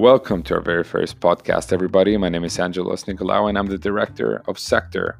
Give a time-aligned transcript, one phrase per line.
[0.00, 2.16] Welcome to our very first podcast, everybody.
[2.16, 5.18] My name is Angelos Nicolaou, and I'm the director of Sector.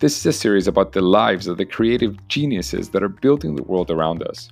[0.00, 3.62] This is a series about the lives of the creative geniuses that are building the
[3.62, 4.50] world around us.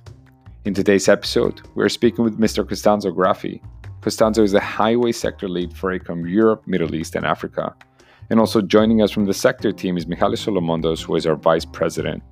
[0.63, 2.65] In today's episode, we are speaking with Mr.
[2.65, 3.61] Costanzo Graffi.
[3.99, 7.75] Costanzo is the highway sector lead for AECOM Europe, Middle East, and Africa.
[8.29, 11.65] And also joining us from the sector team is Michalis Solomondos, who is our vice
[11.65, 12.23] president.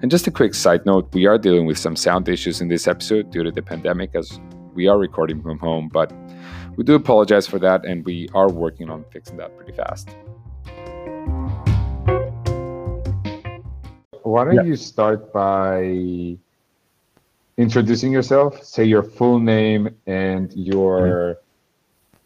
[0.00, 2.88] And just a quick side note we are dealing with some sound issues in this
[2.88, 4.40] episode due to the pandemic, as
[4.74, 6.12] we are recording from home, but
[6.76, 10.08] we do apologize for that and we are working on fixing that pretty fast.
[14.22, 14.62] Why don't yeah.
[14.62, 16.36] you start by
[17.56, 18.62] introducing yourself?
[18.62, 21.40] Say your full name and your mm-hmm.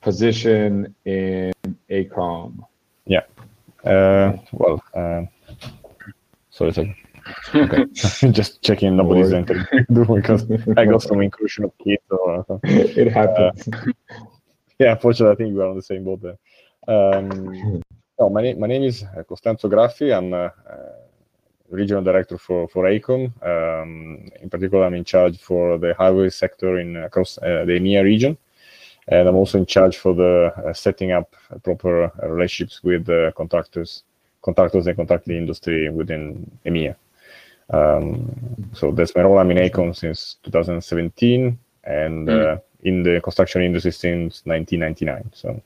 [0.02, 1.52] position in
[1.90, 2.66] AECOM.
[3.06, 3.22] Yeah.
[3.84, 5.22] Uh, well, uh,
[6.50, 7.03] sorry, sorry.
[7.54, 7.84] Okay,
[8.30, 12.02] just checking nobody's entering because I got some inclusion of kids.
[12.10, 13.68] Or, uh, it happens.
[13.68, 13.92] Uh,
[14.78, 16.38] yeah, unfortunately, I think we're on the same boat there.
[16.86, 17.82] Um,
[18.18, 20.16] no, my name my name is Costanzo Graffi.
[20.16, 20.50] I'm uh,
[21.70, 23.32] regional director for for AECOM.
[23.42, 28.04] Um, in particular, I'm in charge for the highway sector in across uh, the EMEA
[28.04, 28.36] region,
[29.08, 34.02] and I'm also in charge for the uh, setting up proper relationships with contractors,
[34.42, 36.96] contractors and contracting industry within EMEA.
[37.70, 39.38] Um, so that's my role.
[39.38, 42.54] I'm in AECOM since 2017 and mm.
[42.54, 45.30] uh, in the construction industry since 1999.
[45.34, 45.62] So.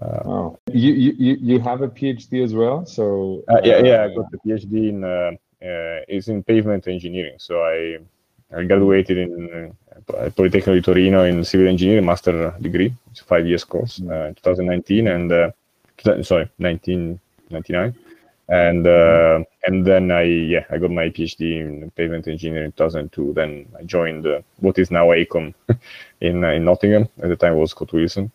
[0.00, 0.58] Uh, oh.
[0.72, 4.38] you, you you have a PhD as well, so uh, yeah yeah I got the
[4.38, 7.34] PhD in uh, uh, is in pavement engineering.
[7.38, 7.98] So I
[8.56, 9.74] I graduated in
[10.06, 12.94] uh, Politecnico di Torino in civil engineering master degree.
[13.10, 14.12] It's a five years course hmm.
[14.12, 15.52] in 2019 and
[16.24, 17.94] sorry 1999
[18.48, 23.34] and uh, and then I yeah I got my PhD in pavement engineering in 2002.
[23.34, 25.54] Then I joined uh, what is now AECOM
[26.20, 27.08] in uh, in Nottingham.
[27.22, 28.32] At the time it was Scott Wilson.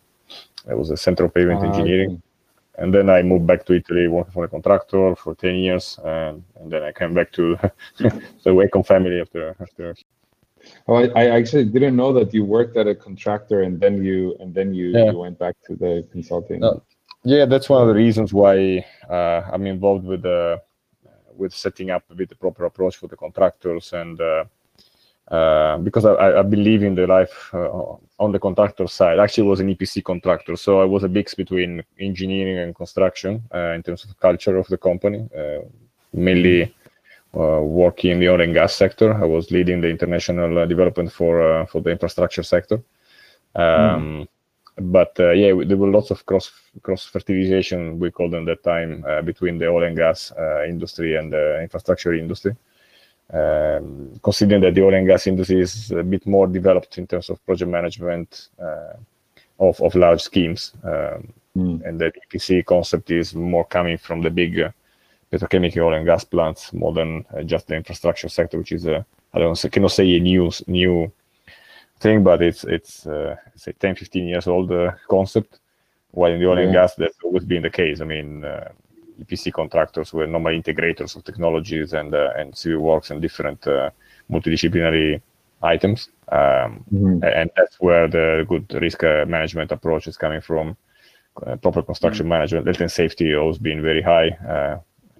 [0.69, 2.11] It was a Center of Pavement ah, Engineering.
[2.11, 2.21] Okay.
[2.75, 6.43] And then I moved back to Italy, working for a contractor for 10 years, and,
[6.59, 7.55] and then I came back to
[7.97, 9.95] the AECOM family after after.
[10.87, 14.37] Oh, I, I, actually didn't know that you worked at a contractor and then you
[14.39, 15.11] and then you, yeah.
[15.11, 16.61] you went back to the consulting.
[16.61, 16.81] No,
[17.23, 20.61] yeah, that's one of the reasons why uh, I'm involved with the
[21.35, 24.45] with setting up with the proper approach for the contractors and uh,
[25.29, 29.19] uh, because I, I, believe in the life uh, on the contractor side.
[29.19, 33.71] Actually, was an EPC contractor, so I was a mix between engineering and construction uh,
[33.71, 35.27] in terms of culture of the company.
[35.35, 35.61] Uh,
[36.13, 36.75] mainly
[37.31, 39.11] working in the oil and gas sector.
[39.15, 42.83] I was leading the international development for for the infrastructure sector.
[43.55, 44.27] Um, mm
[44.75, 46.51] but uh, yeah, there were lots of cross
[46.81, 51.15] cross fertilization we called them that time uh, between the oil and gas uh, industry
[51.15, 52.55] and the infrastructure industry.
[53.31, 57.29] Um, considering that the oil and gas industry is a bit more developed in terms
[57.29, 58.93] of project management uh,
[59.59, 61.85] of of large schemes, um, mm.
[61.85, 64.71] and the EPC concept is more coming from the big uh,
[65.31, 69.05] petrochemical oil and gas plants more than uh, just the infrastructure sector, which is a
[69.33, 71.11] I don't know, cannot say a new new
[72.03, 75.59] thing, but it's it's uh, say 10, 15 years old uh, concept.
[76.11, 76.65] While in the oil yeah.
[76.65, 78.01] and gas, that's always been the case.
[78.01, 78.69] I mean, uh,
[79.21, 83.89] EPC contractors were normal integrators of technologies and uh, and civil works and different uh,
[84.29, 85.21] multidisciplinary
[85.63, 86.09] items.
[86.31, 87.23] Um, mm-hmm.
[87.23, 90.75] And that's where the good risk uh, management approach is coming from.
[91.61, 92.35] proper construction mm-hmm.
[92.37, 94.29] management, health and safety always been very high,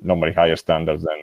[0.02, 1.20] normally higher standards than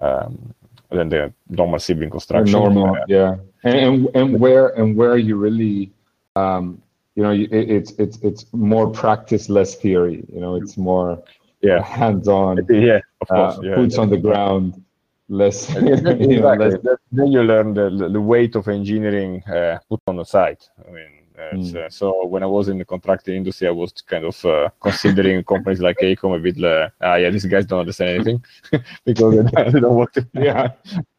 [0.00, 0.54] um,
[0.92, 2.52] than the normal civil construction.
[2.52, 3.36] Normal, yeah.
[3.64, 5.92] And, and, and where and where you really,
[6.36, 6.82] um,
[7.14, 10.24] you know, it, it's it's it's more practice, less theory.
[10.32, 11.22] You know, it's more
[11.60, 12.58] yeah hands-on.
[12.70, 13.58] Yeah, of course.
[13.58, 14.02] Uh, yeah, boots yeah.
[14.02, 14.82] on the ground.
[15.28, 16.34] Less, exactly.
[16.34, 16.74] you know, less...
[17.10, 20.68] Then you learn the the weight of engineering uh, put on the site.
[20.86, 21.21] I mean,
[21.52, 21.74] Mm.
[21.74, 25.42] Uh, so when I was in the contracting industry, I was kind of uh, considering
[25.54, 28.44] companies like AECOM a bit like, ah, yeah, these guys don't understand anything
[29.04, 30.12] because they don't, they don't work.
[30.14, 30.72] To- yeah,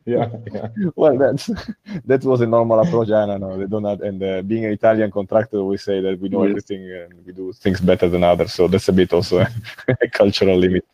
[0.05, 0.67] yeah, yeah.
[0.95, 1.49] well, that's
[2.05, 3.09] that was a normal approach.
[3.09, 3.57] I don't know.
[3.57, 3.85] They don't.
[3.85, 6.51] Have, and uh, being an Italian contractor, we say that we know yes.
[6.51, 8.53] everything and we do things better than others.
[8.53, 9.45] So that's a bit also
[9.87, 10.85] a cultural limit.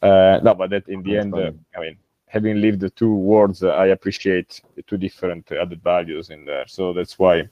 [0.00, 1.96] Uh, no, but that in the that's end, uh, I mean,
[2.28, 6.66] having lived the two worlds, uh, I appreciate the two different added values in there.
[6.66, 7.48] So that's why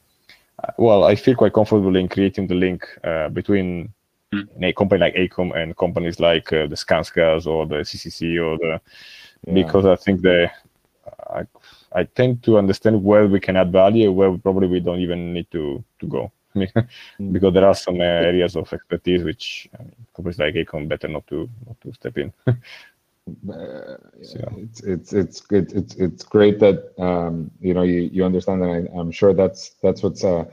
[0.78, 3.92] well, I feel quite comfortable in creating the link uh, between
[4.32, 4.48] mm.
[4.62, 8.80] a company like AECOM and companies like uh, the Skanskas or the CCC or the
[9.46, 9.54] yeah.
[9.54, 10.50] because I think they
[11.30, 11.46] I,
[11.92, 15.50] I tend to understand where we can add value, where probably we don't even need
[15.52, 16.32] to to go.
[16.56, 17.32] mm.
[17.32, 21.08] because there are some uh, areas of expertise which I mean, companies like AECOM better
[21.08, 22.32] not to not to step in.
[23.28, 28.62] Uh, it's it's it's good it's it's great that um, you know you, you understand
[28.62, 30.44] that I, am sure that's that's what's uh,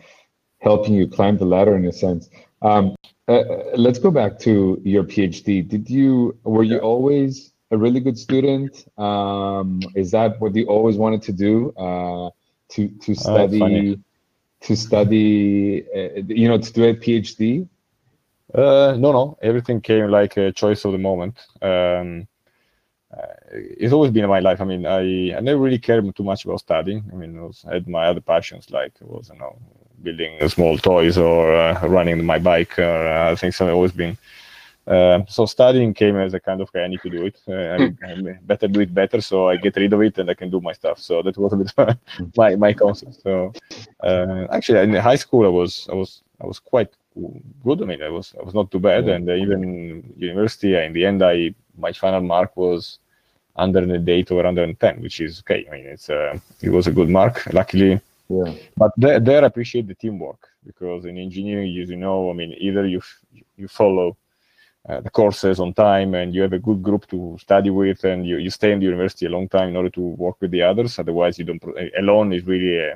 [0.60, 2.30] helping you climb the ladder in a sense.
[2.64, 2.96] Um,
[3.28, 5.68] uh, uh let's go back to your PhD.
[5.68, 8.88] Did you were you always a really good student?
[8.98, 11.74] Um, is that what you always wanted to do?
[11.78, 12.30] Uh,
[12.70, 14.00] to to oh, study
[14.64, 17.68] to study, uh, you know, to do a PhD?
[18.54, 19.38] Uh, no, no.
[19.42, 21.38] Everything came like a choice of the moment.
[21.62, 22.33] Um, uh,
[23.52, 24.62] it's always been in my life.
[24.62, 27.04] I mean, I, I never really cared too much about studying.
[27.12, 29.56] I mean, was, I had my other passions, like was you know
[30.02, 33.58] building small toys or uh, running my bike or uh, things.
[33.60, 34.18] Have always been.
[34.86, 37.40] Uh, so studying came as a kind of okay, I need to do it.
[37.48, 40.34] Uh, I, I better do it better, so I get rid of it and I
[40.34, 41.00] can do my stuff.
[41.00, 41.98] So that was a bit
[42.38, 43.22] my my concept.
[43.22, 43.54] So
[44.02, 46.92] uh, actually, in high school, I was I was I was quite
[47.64, 47.82] good.
[47.82, 50.76] I mean, I was I was not too bad, and even university.
[50.76, 53.00] In the end, I my final mark was
[53.56, 55.66] under the eight or under ten, which is okay.
[55.68, 57.46] I mean, it's uh, it was a good mark.
[57.54, 58.54] Luckily, yeah.
[58.78, 62.56] But there, there, I appreciate the teamwork because in engineering, as you know, I mean,
[62.58, 63.02] either you
[63.58, 64.18] you follow
[64.88, 68.28] uh, the courses on time and you have a good group to study with, and
[68.28, 70.62] you, you stay in the university a long time in order to work with the
[70.62, 71.00] others.
[71.00, 71.64] Otherwise, you don't
[71.98, 72.94] alone is really a,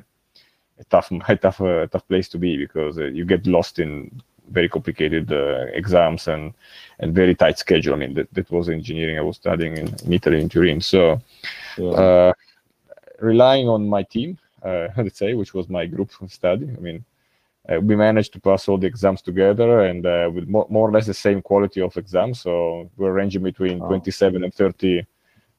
[0.78, 4.20] a tough, a tough, uh, tough place to be because uh, you get lost in
[4.50, 6.54] very complicated uh, exams and
[7.00, 7.94] and very tight schedule.
[7.94, 10.80] I mean, that, that was engineering I was studying in, in Italy in Turin.
[10.80, 11.20] So,
[11.76, 11.90] yeah.
[11.90, 12.32] Uh,
[13.20, 16.68] relying on my team uh, let's say, which was my group study.
[16.76, 17.04] I mean,
[17.68, 20.92] uh, we managed to pass all the exams together and uh, with more, more, or
[20.92, 22.40] less the same quality of exams.
[22.40, 23.88] So we're ranging between oh.
[23.88, 25.06] 27 and 30,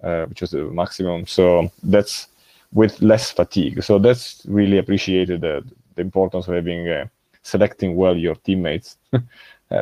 [0.03, 1.27] uh, which was the maximum.
[1.27, 2.27] So that's
[2.73, 3.83] with less fatigue.
[3.83, 5.63] So that's really appreciated the,
[5.95, 7.05] the importance of having uh,
[7.43, 9.19] selecting well your teammates uh,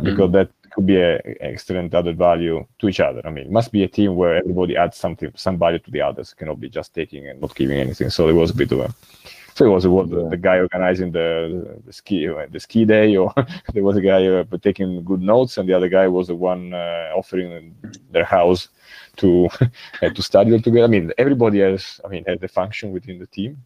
[0.01, 0.33] because mm.
[0.33, 3.21] that could be an excellent added value to each other.
[3.25, 6.01] I mean, it must be a team where everybody adds something, some value to the
[6.01, 6.31] others.
[6.31, 8.09] It cannot be just taking and not giving anything.
[8.09, 8.93] So it was a bit of a.
[9.55, 13.33] So it was, the, the guy organizing the, the ski the ski day, or
[13.73, 16.75] there was a guy uh, taking good notes, and the other guy was the one
[16.75, 17.75] uh, offering
[18.11, 18.69] their house
[19.15, 19.49] to
[20.03, 20.83] uh, to study together.
[20.83, 23.57] I mean, everybody has, I mean, has a function within the team.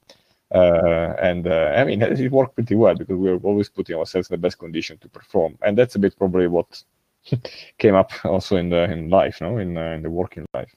[0.53, 4.29] Uh, and uh, I mean, it worked pretty well because we were always putting ourselves
[4.29, 6.83] in the best condition to perform, and that's a bit probably what
[7.77, 10.75] came up also in the in life, no, in uh, in the working life.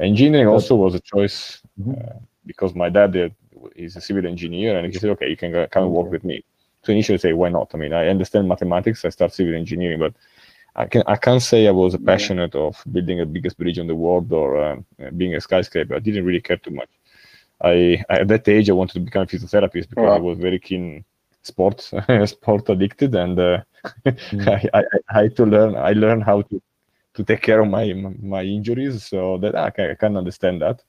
[0.00, 1.92] Engineering also was a choice mm-hmm.
[1.92, 3.34] uh, because my dad did,
[3.74, 6.44] is a civil engineer, and he said, "Okay, you can come and work with me."
[6.84, 9.04] So initially, say, "Why not?" I mean, I understand mathematics.
[9.04, 10.14] I start civil engineering, but
[10.76, 13.96] I can I can't say I was passionate of building the biggest bridge in the
[13.96, 14.76] world or uh,
[15.16, 15.96] being a skyscraper.
[15.96, 16.88] I didn't really care too much.
[17.62, 20.16] I, at that age I wanted to become a physiotherapist because oh.
[20.16, 21.04] I was very keen
[21.42, 21.80] sport
[22.26, 23.62] sport addicted and uh,
[24.04, 24.48] mm.
[24.74, 26.62] I, I, I, had to learn I learned how to
[27.14, 27.92] to take care of my
[28.22, 30.82] my injuries so that I I can understand that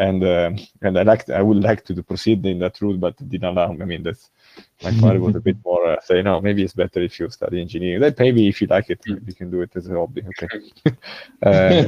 [0.00, 0.50] and uh,
[0.80, 3.82] and I like I would like to, proceed in that route but didn't allow me.
[3.82, 4.30] I mean that's
[4.82, 7.60] my father was a bit more uh, say no maybe it's better if you study
[7.60, 8.00] engineering.
[8.00, 10.48] Then maybe if you like it you can do it as a hobby okay.
[11.42, 11.82] Uh,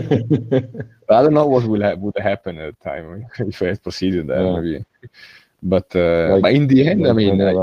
[1.17, 4.27] I don't know what will ha- would happen at the time if I had proceeded
[4.27, 4.57] there yeah.
[4.57, 4.85] maybe.
[5.63, 7.55] But, uh, like, but in the end I mean I,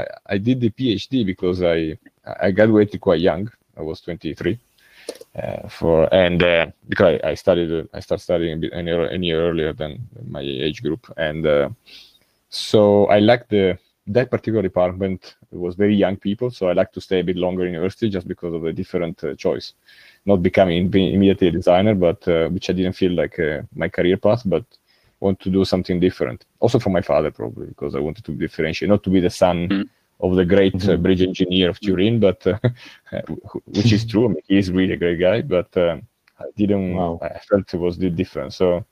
[0.00, 1.98] I, I did the PhD because I
[2.40, 3.50] I graduated quite young.
[3.76, 4.58] I was 23
[5.36, 9.72] uh, for and uh, because I, studied I started studying a bit any, any earlier
[9.72, 11.68] than my age group and uh,
[12.48, 16.92] so I liked the that particular department it was very young people, so I like
[16.92, 19.74] to stay a bit longer in university just because of the different uh, choice.
[20.26, 23.38] Not becoming immediately a designer, but uh, which I didn't feel like
[23.74, 24.64] my career path, but
[25.20, 26.44] want to do something different.
[26.60, 29.68] Also for my father, probably because I wanted to differentiate, not to be the son
[29.68, 29.82] mm-hmm.
[30.20, 31.02] Of the great uh, mm-hmm.
[31.02, 32.58] bridge engineer of Turin, but uh,
[33.66, 34.26] which is true.
[34.26, 35.98] I mean, he is really a great guy, but uh,
[36.38, 36.94] I didn't.
[36.94, 37.18] Wow.
[37.22, 38.54] I felt it was different.
[38.54, 38.84] So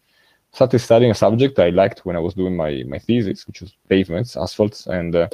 [0.53, 3.75] started studying a subject I liked when I was doing my, my thesis, which was
[3.89, 5.29] pavements, asphalts, and uh,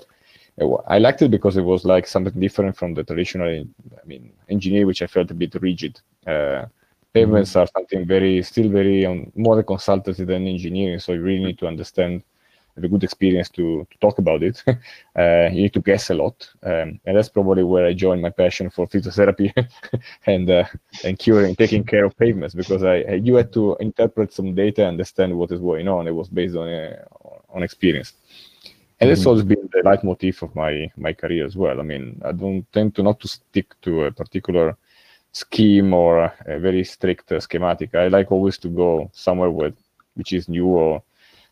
[0.87, 4.87] I liked it because it was like something different from the traditional, I mean, engineering,
[4.87, 6.01] which I felt a bit rigid.
[6.27, 6.67] Uh,
[7.13, 7.61] pavements mm-hmm.
[7.61, 11.59] are something very, still very um, more the consultancy than engineering, so you really need
[11.59, 12.23] to understand
[12.85, 14.63] a good experience to, to talk about it.
[15.19, 18.31] uh, you need to guess a lot, um, and that's probably where I joined my
[18.31, 19.53] passion for physiotherapy
[20.27, 20.65] and uh,
[21.05, 24.87] and curing, taking care of pavements because I, I, you had to interpret some data,
[24.87, 26.09] understand what is going on.
[26.09, 27.05] It was based on uh,
[27.51, 28.13] on experience,
[29.01, 29.29] and mm-hmm.
[29.29, 31.81] always been the leitmotif of my my career as well.
[31.81, 34.77] I mean, I don't tend to not to stick to a particular
[35.33, 37.95] scheme or a very strict uh, schematic.
[37.95, 39.75] I like always to go somewhere with
[40.19, 41.03] which is new or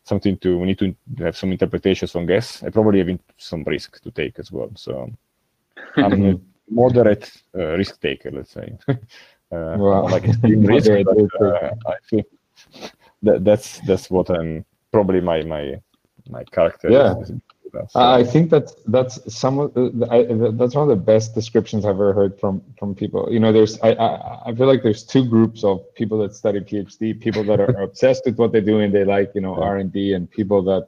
[0.07, 2.63] something to we need to have some interpretations on guess.
[2.63, 4.71] I probably have some risk to take as well.
[4.75, 5.11] So
[5.95, 8.77] I'm a moderate uh, risk taker, let's say.
[8.89, 8.97] uh,
[9.51, 10.03] wow.
[10.03, 12.25] Like extreme risk, but, uh, I think
[13.23, 15.81] that, that's that's what I'm probably my my
[16.29, 16.89] my character.
[16.89, 17.13] Yeah.
[17.23, 17.39] So,
[17.95, 21.91] I think that's that's some of the, I, that's one of the best descriptions I've
[21.91, 23.27] ever heard from from people.
[23.31, 26.59] You know, there's I, I I feel like there's two groups of people that study
[26.59, 29.65] PhD: people that are obsessed with what they do and they like you know Yeah.
[29.65, 30.87] R and D, and people that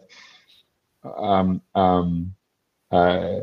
[1.18, 2.36] um um
[2.92, 3.36] uh,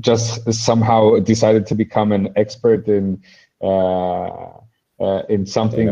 [0.00, 3.22] just somehow decided to become an expert in
[3.62, 4.50] uh,
[5.00, 5.86] uh, in something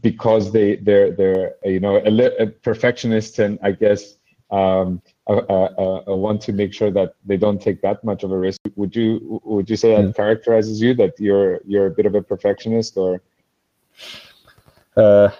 [0.00, 4.16] because they they're they're you know a, li- a perfectionists and I guess
[4.50, 8.32] um, uh, uh, uh, want to make sure that they don't take that much of
[8.32, 8.60] a risk.
[8.76, 10.16] Would you would you say that Mm.
[10.16, 13.20] characterizes you that you're you're a bit of a perfectionist or
[14.96, 15.30] uh,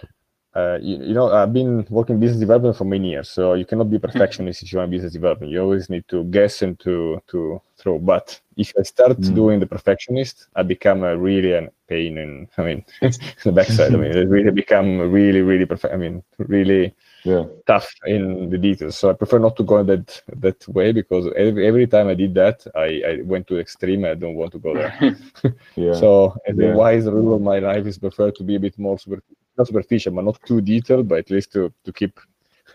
[0.54, 3.90] uh, you, you know, I've been working business development for many years, so you cannot
[3.90, 5.52] be a perfectionist if you want business development.
[5.52, 7.98] You always need to guess and to to throw.
[7.98, 9.34] But if I start Mm.
[9.34, 12.48] doing the perfectionist, I become a really a pain in.
[12.58, 12.84] I mean,
[13.44, 13.94] the backside.
[13.94, 15.94] I mean, it really become really, really perfect.
[15.94, 16.94] I mean, really
[17.30, 18.96] yeah tough in the details.
[18.98, 20.06] So I prefer not to go that
[20.44, 24.04] that way because every, every time I did that, I, I went to extreme.
[24.04, 24.94] I don't want to go there.
[25.76, 26.08] yeah So
[26.48, 26.72] as Yeah.
[26.72, 29.20] a wise rule of my life is prefer to be a bit more super,
[29.56, 32.14] not superficial, but not too detailed, but at least to, to keep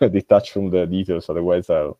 [0.00, 1.28] detached from the details.
[1.28, 1.98] Otherwise, I'll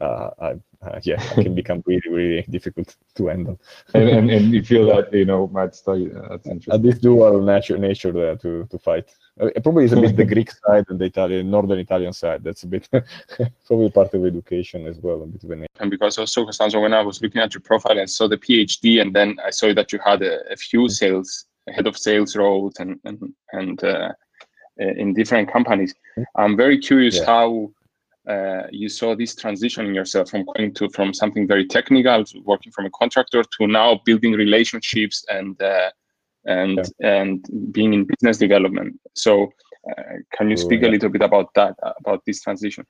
[0.00, 0.50] uh, I,
[0.86, 3.60] uh, yeah, I can become really really difficult to handle.
[3.94, 6.98] and, and and you feel that you know Matt study uh, that's And interesting this
[6.98, 9.14] dual nature nature there to to fight.
[9.40, 12.44] Uh, it probably is a bit the Greek side and the Italian northern Italian side.
[12.44, 12.88] That's a bit
[13.66, 16.94] probably part of education as well, a bit of a and because also Costanzo, when
[16.94, 19.92] I was looking at your profile and saw the PhD, and then I saw that
[19.92, 24.12] you had a, a few sales head of sales roles and and and uh,
[24.80, 25.94] uh, in different companies.
[26.36, 27.26] I'm very curious Yeah.
[27.26, 27.70] how
[28.70, 32.72] you saw this transition in yourself from going to from something very technical, to working
[32.72, 35.90] from a contractor, to now building relationships and uh,
[36.46, 39.00] and and being in business development.
[39.14, 39.52] So.
[39.86, 40.02] Uh,
[40.32, 42.86] can you Oh, speak a little bit about that, about this transition?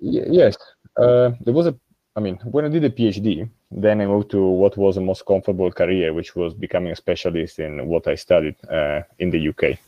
[0.00, 0.56] Y- yes,
[0.96, 1.74] uh, there was a.
[2.16, 5.26] I mean, when I did a PhD, then I moved to what was the most
[5.26, 9.78] comfortable career, which was becoming a specialist in what I studied uh, in the UK.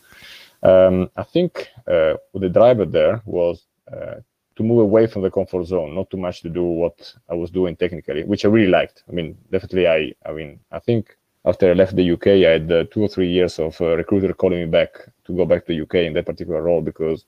[0.66, 4.16] Um, I think uh, the driver there was uh,
[4.56, 7.50] to move away from the comfort zone, not too much to do what I was
[7.50, 9.04] doing technically, which I really liked.
[9.08, 10.12] I mean, definitely, I.
[10.28, 13.30] I mean, I think after I left the UK, I had uh, two or three
[13.30, 14.90] years of a recruiter calling me back
[15.26, 17.25] to go back to the UK in that particular role because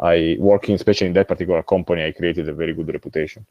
[0.00, 3.44] I working, especially in that particular company, I created a very good reputation.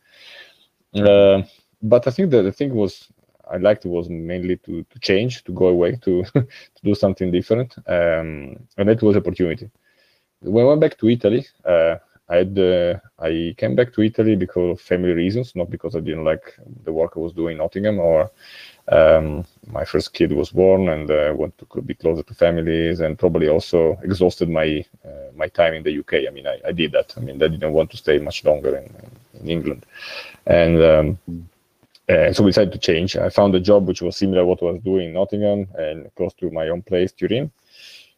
[0.95, 1.43] Uh,
[1.83, 3.07] but I think that the thing was
[3.51, 7.31] I liked it was mainly to, to change, to go away, to to do something
[7.31, 9.69] different, um, and that was opportunity.
[10.41, 11.95] When I went back to Italy, uh,
[12.29, 16.01] I had uh, I came back to Italy because of family reasons, not because I
[16.01, 18.29] didn't like the work I was doing in Nottingham or
[18.89, 22.99] um, my first kid was born and I uh, want to be closer to families
[22.99, 26.27] and probably also exhausted my uh, my time in the UK.
[26.27, 27.13] I mean, I, I did that.
[27.15, 28.93] I mean, I didn't want to stay much longer in,
[29.39, 29.85] in England,
[30.45, 31.19] and um,
[32.09, 33.17] uh, so we decided to change.
[33.17, 36.09] I found a job which was similar to what I was doing in Nottingham and
[36.15, 37.51] close to my own place, Turin.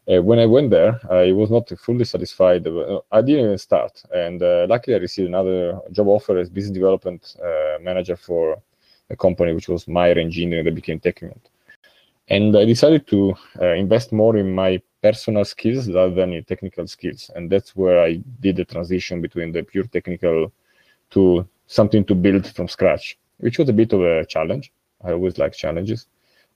[0.09, 2.65] Uh, when I went there, I was not fully satisfied.
[2.65, 6.73] Uh, I didn't even start, and uh, luckily I received another job offer as business
[6.73, 8.59] development uh, manager for
[9.09, 11.49] a company which was Maire Engineering that became Tecnimont.
[12.27, 17.31] And I decided to invest more in my personal skills rather than in technical skills.
[17.35, 20.51] And that's where I did the transition between the pure technical
[21.11, 24.71] to something to build from scratch, which was a bit of a challenge.
[25.03, 26.07] I always like challenges.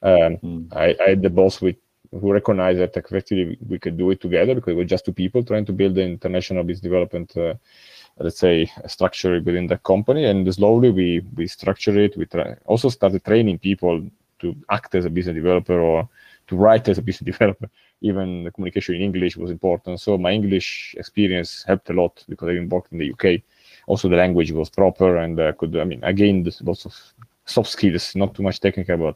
[0.02, 0.68] Um, Mm.
[0.74, 1.78] I, I had the boss with,
[2.12, 5.44] who recognized that effectively we could do it together because we were just two people
[5.44, 7.54] trying to build the international business development uh,
[8.20, 12.90] let's say structure within the company and slowly we we structure it we try, also
[12.90, 14.06] started training people
[14.40, 16.08] to act as a business developer or
[16.48, 17.70] to write as a business developer
[18.02, 22.50] even the communication in english was important so my english experience helped a lot because
[22.50, 23.42] i worked in the uk
[23.88, 26.96] also the language was proper and i could i mean i gained lots of
[27.46, 29.16] soft skills not too much technical but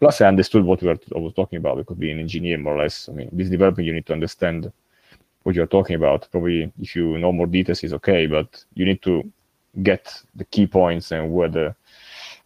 [0.00, 2.76] plus i understood what we were I was talking about because being an engineer more
[2.76, 4.72] or less i mean this development you need to understand
[5.46, 6.28] what you're talking about.
[6.32, 9.22] Probably if you know more details is okay, but you need to
[9.80, 11.66] get the key points and where the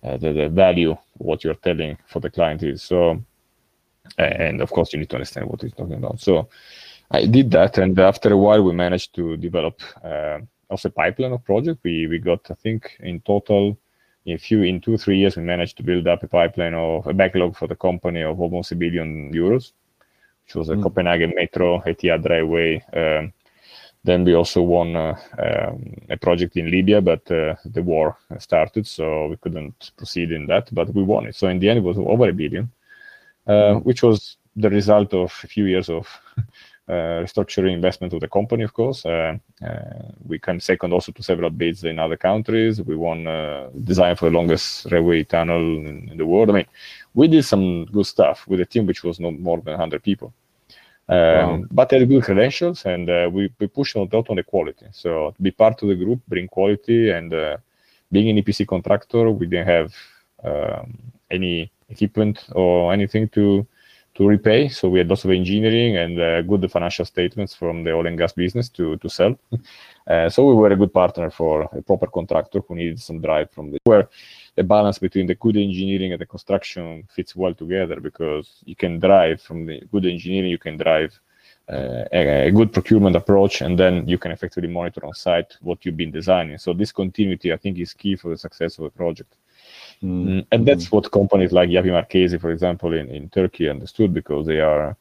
[0.04, 2.82] uh, the, the value what you're telling for the client is.
[2.82, 3.22] So,
[4.18, 6.20] and of course you need to understand what he's talking about.
[6.20, 6.50] So,
[7.10, 11.32] I did that, and after a while we managed to develop uh, also a pipeline
[11.32, 11.80] of projects.
[11.82, 13.78] We we got I think in total.
[14.26, 17.06] In a few in two three years, we managed to build up a pipeline of
[17.06, 19.72] a backlog for the company of almost a billion euros
[20.50, 20.82] which was a Mm.
[20.82, 22.82] Copenhagen Metro, Etihad Railway.
[22.92, 23.32] Um,
[24.02, 28.86] then we also won uh, um, a project in Libya, but uh, the war started,
[28.86, 30.74] so we couldn't proceed in that.
[30.74, 31.36] But we won it.
[31.36, 32.68] So in the end, it was over a billion,
[33.46, 36.08] uh, which was the result of a few years of
[36.90, 39.06] restructuring investment of the company, of course.
[39.06, 39.36] Uh,
[40.26, 42.80] we came second also to several bids in other countries.
[42.82, 43.24] We won
[43.84, 46.50] design for the longest railway tunnel in, in, the world.
[46.50, 46.66] I mean,
[47.14, 50.32] we did some good stuff with a team which was not more than 100 people.
[51.10, 51.64] Um, wow.
[51.72, 54.86] But they had good credentials, and uh, we, we pushed a lot on the quality.
[54.92, 57.56] So to be part of the group, bring quality, and uh,
[58.12, 59.92] being an EPC contractor, we didn't have
[60.44, 60.96] um,
[61.30, 63.66] any equipment or anything to
[64.20, 64.68] to repay.
[64.68, 68.18] So we had lots of engineering and uh, good financial statements from the oil and
[68.18, 69.34] gas business to to sell.
[70.06, 73.48] Uh, so we were a good partner for a proper contractor who needed some drive
[73.52, 74.08] from the where
[74.56, 78.98] the balance between the good engineering and the construction fits well together because you can
[78.98, 81.12] drive from the good engineering, you can drive
[81.68, 85.84] uh, a, a, good procurement approach, and then you can effectively monitor on site what
[85.84, 86.58] you've been designing.
[86.58, 89.32] So this continuity, I think, is key for the success of a project.
[90.02, 90.46] Mm.
[90.50, 94.60] And that's what companies like Yapı Merkezi, for example, in, in Turkey understood because they
[94.60, 94.96] are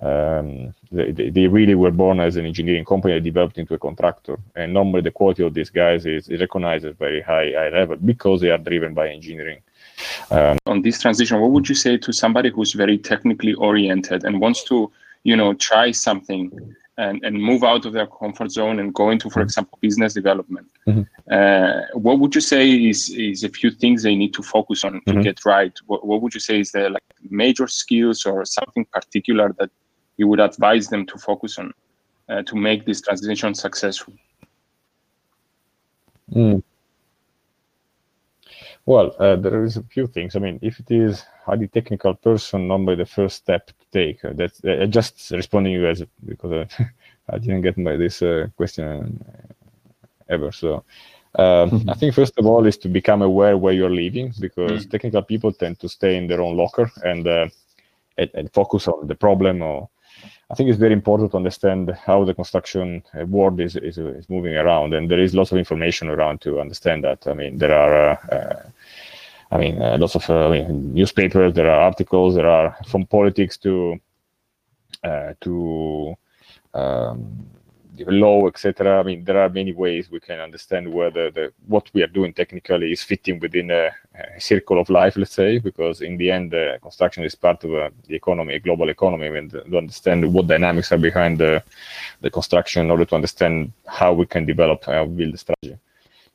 [0.00, 4.36] um, they, they really were born as an engineering company and developed into a contractor.
[4.56, 7.96] And normally the quality of these guys is, is recognized at very high, high level
[7.96, 9.60] because they are driven by engineering.
[10.30, 14.40] Um, On this transition, what would you say to somebody who's very technically oriented and
[14.40, 14.90] wants to,
[15.22, 16.50] you know, try something
[16.96, 19.46] and, and move out of their comfort zone and go into, for mm-hmm.
[19.46, 20.68] example, business development.
[20.86, 21.02] Mm-hmm.
[21.30, 24.94] Uh, what would you say is, is a few things they need to focus on
[24.94, 25.18] mm-hmm.
[25.18, 25.76] to get right?
[25.86, 29.70] What, what would you say is the like major skills or something particular that
[30.16, 31.72] you would advise them to focus on
[32.28, 34.14] uh, to make this transition successful?
[36.32, 36.62] Mm.
[38.86, 40.36] Well, uh, there is a few things.
[40.36, 44.24] I mean, if it is highly technical person, normally the first step to take.
[44.24, 46.68] Uh, that's uh, just responding you as because
[47.30, 49.24] I didn't get my this uh, question
[50.28, 50.52] ever.
[50.52, 50.84] So
[51.36, 54.90] um, I think first of all is to become aware where you're living because mm.
[54.90, 57.48] technical people tend to stay in their own locker and, uh,
[58.18, 59.88] and, and focus on the problem or
[60.50, 64.28] I think it's very important to understand how the construction uh, world is, is, is
[64.28, 67.26] moving around, and there is lots of information around to understand that.
[67.26, 68.62] I mean, there are, uh, uh
[69.50, 73.98] I mean, uh, lots of uh, newspapers, there are articles, there are from politics to
[75.02, 76.14] uh, to
[76.74, 77.46] um,
[78.06, 79.00] law, etc.
[79.00, 82.32] I mean, there are many ways we can understand whether the what we are doing
[82.32, 86.54] technically is fitting within a, a circle of life, let's say, because in the end,
[86.54, 90.46] uh, construction is part of uh, the economy, a global economy, and to understand what
[90.46, 91.62] dynamics are behind the,
[92.20, 95.78] the construction in order to understand how we can develop and build a strategy.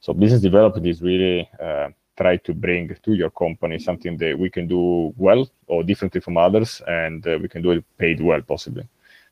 [0.02, 4.50] So business development is really uh, try to bring to your company something that we
[4.50, 8.42] can do well or differently from others, and uh, we can do it paid well,
[8.42, 8.88] possibly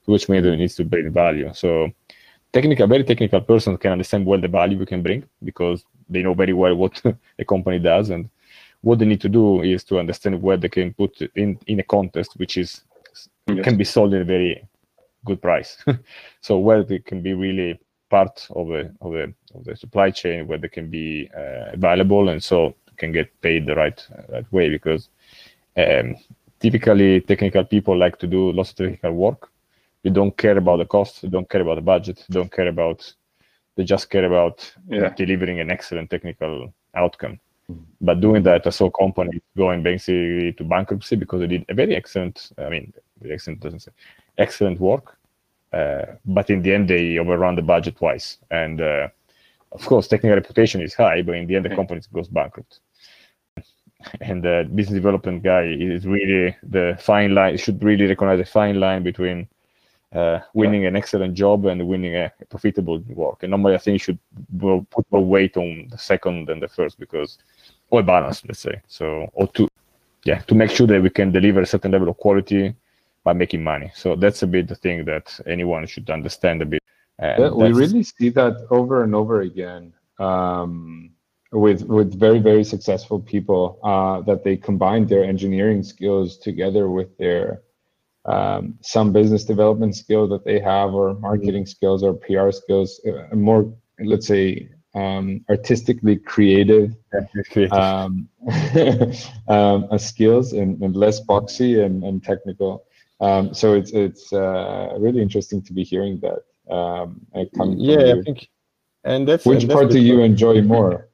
[0.07, 1.51] which means it needs to bring value.
[1.53, 1.91] So
[2.53, 6.33] technical, very technical person can understand well the value we can bring because they know
[6.33, 7.01] very well what
[7.39, 8.29] a company does and
[8.81, 11.83] what they need to do is to understand where they can put in in a
[11.83, 12.81] contest which is
[13.47, 13.63] yes.
[13.63, 14.65] can be sold at a very
[15.25, 15.83] good price.
[16.41, 17.79] so where they can be really
[18.09, 22.29] part of a of a of the supply chain where they can be uh, valuable
[22.29, 25.09] and so can get paid the right uh, right way because
[25.75, 26.15] um,
[26.59, 29.49] typically technical people like to do lots of technical work
[30.07, 32.67] you don't care about the cost, you don't care about the budget, you don't care
[32.67, 33.13] about
[33.77, 35.09] they just care about yeah.
[35.09, 37.39] delivering an excellent technical outcome.
[37.71, 37.83] Mm-hmm.
[38.01, 41.95] But doing that, I saw companies going basically to bankruptcy because they did a very
[41.95, 42.91] excellent, I mean,
[43.29, 43.91] excellent doesn't say
[44.37, 45.17] excellent work,
[45.73, 48.37] uh, but in the end they overrun the budget twice.
[48.49, 49.09] And uh,
[49.71, 52.79] of course, technical reputation is high, but in the end the company goes bankrupt.
[54.21, 57.57] And the business development guy is really the fine line.
[57.57, 59.47] Should really recognize the fine line between
[60.13, 60.89] uh, winning yeah.
[60.89, 63.43] an excellent job and winning a, profitable work.
[63.43, 64.19] And normally, I think you should
[64.89, 67.37] put more weight on the second than the first because,
[67.89, 68.81] or balance, let's say.
[68.87, 69.67] So, or to,
[70.23, 72.75] yeah, to make sure that we can deliver a certain level of quality
[73.23, 73.91] by making money.
[73.93, 76.81] So that's a bit the thing that anyone should understand a bit.
[77.19, 81.09] Yeah, we really see that over and over again um,
[81.51, 87.17] with with very very successful people uh, that they combine their engineering skills together with
[87.17, 87.63] their
[88.27, 93.33] um, some business development skills that they have or marketing skills or PR skills, uh,
[93.35, 96.95] more, let's say, um, artistically creative,
[97.71, 98.27] um,
[99.47, 102.85] um, skills and, and, less boxy and, and technical.
[103.19, 106.43] Um, so it's it's uh, really interesting to be hearing that.
[106.73, 107.21] Um,
[107.77, 108.49] yeah, I think,
[109.03, 111.09] and that's which and part do you enjoy more,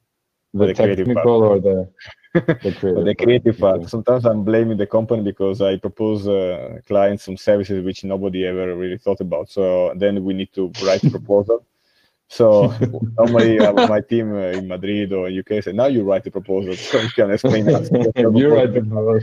[0.54, 1.90] the, the technical or the
[2.62, 3.80] the creative, the creative part.
[3.80, 3.90] part.
[3.90, 8.74] Sometimes I'm blaming the company because I propose uh, clients some services which nobody ever
[8.76, 9.50] really thought about.
[9.50, 11.64] So then we need to write a proposal.
[12.28, 12.74] So
[13.16, 16.74] normally uh, my team uh, in Madrid or UK say, now you write the proposal
[16.90, 18.12] so you can explain that.
[18.16, 19.20] you write the proposal.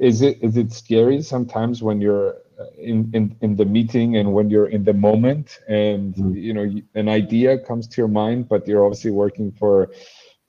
[0.00, 2.36] Is it is it scary sometimes when you're
[2.76, 6.34] in, in in the meeting and when you're in the moment and Mm.
[6.34, 9.90] you know an idea comes to your mind but you're obviously working for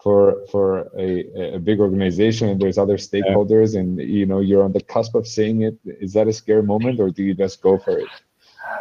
[0.02, 4.72] for for a, a big organization and there's other stakeholders and you know you're on
[4.74, 7.78] the cusp of saying it is that a scary moment or do you just go
[7.78, 8.12] for it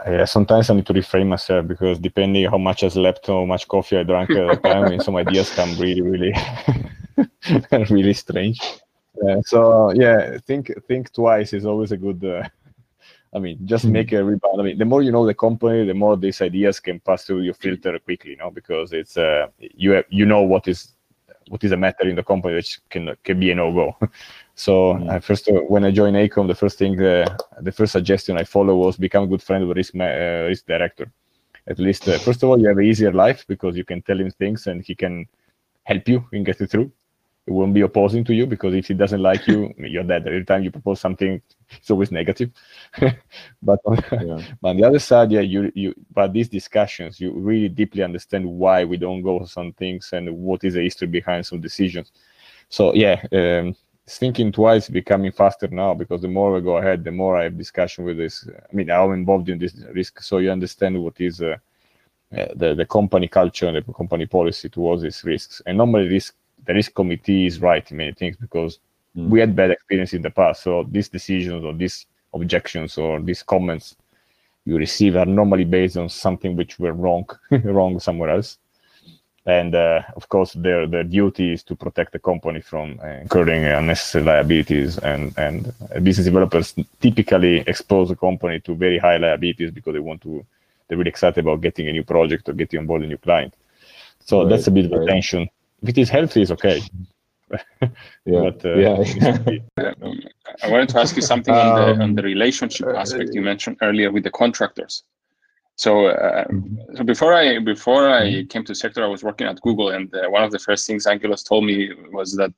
[0.06, 3.68] Yeah, sometimes I need to reframe myself because depending how much I slept, how much
[3.68, 6.32] coffee I drank at the time, and some ideas come really, really,
[7.90, 8.60] really strange.
[9.22, 12.24] Uh, so yeah, think think twice is always a good.
[12.24, 12.42] Uh,
[13.34, 13.92] I mean, just Mhm.
[13.92, 14.60] make a rebound.
[14.60, 17.42] I mean, the more you know the company, the more these ideas can pass through
[17.42, 20.94] your filter quickly, you know, because it's uh, you have, you know what is
[21.50, 23.96] what is a matter in the company which can can be a no go.
[24.54, 25.08] so Mhm.
[25.10, 27.24] uh, first, uh, when I joined AECOM the first thing, uh,
[27.60, 30.66] the first suggestion I follow was become a good friend with risk ma- uh, risk
[30.66, 31.10] director.
[31.66, 34.18] At least, uh, first of all, you have an easier life because you can tell
[34.18, 35.26] him things and he can
[35.84, 36.90] help you in getting it through.
[37.48, 40.26] It won't be opposing to you because if he doesn't like you, you're dead.
[40.26, 42.50] Every time you propose something, it's always negative.
[43.62, 47.32] but on, yeah but on the other side, yeah, you you but these discussions, you
[47.32, 51.46] really deeply understand why we don't go some things and what is the history behind
[51.46, 52.12] some decisions.
[52.68, 53.74] So yeah, um,
[54.06, 57.56] thinking twice, becoming faster now because the more we go ahead, the more I have
[57.56, 58.46] discussion with this.
[58.46, 61.56] I mean, I'm involved in this risk, so you understand what is uh,
[62.36, 65.62] uh, the the company culture and the company policy towards these risks.
[65.64, 66.34] And normally, risk
[66.68, 68.78] the risk committee is right in many things because
[69.16, 69.30] Mm.
[69.30, 70.62] we had bad experience in the past.
[70.62, 73.96] So these decisions or these objections or these comments
[74.64, 77.26] you receive are normally based on something which were wrong,
[77.64, 78.58] wrong somewhere else.
[79.46, 83.64] And uh, of course, their their duty is to protect the company from uh, incurring
[83.64, 84.98] unnecessary liabilities.
[84.98, 90.20] And and business developers typically expose the company to very high liabilities because they want
[90.22, 90.44] to
[90.86, 93.54] they're really excited about getting a new project or getting on board a new client.
[94.20, 95.48] So Right, that's a bit of a tension.
[95.82, 96.82] If it is healthy, it's okay.
[98.26, 98.96] yeah But, uh, yeah
[100.02, 100.20] Um,
[100.62, 103.42] I wanted to ask you something on the on Um, the relationship uh, aspect you
[103.42, 105.04] mentioned earlier with the contractors.
[105.76, 106.96] So, uh, Mhm.
[106.96, 110.28] so before I before I came to sector, I was working at Google, and uh,
[110.36, 111.76] one of the first things Angelos told me
[112.18, 112.54] was that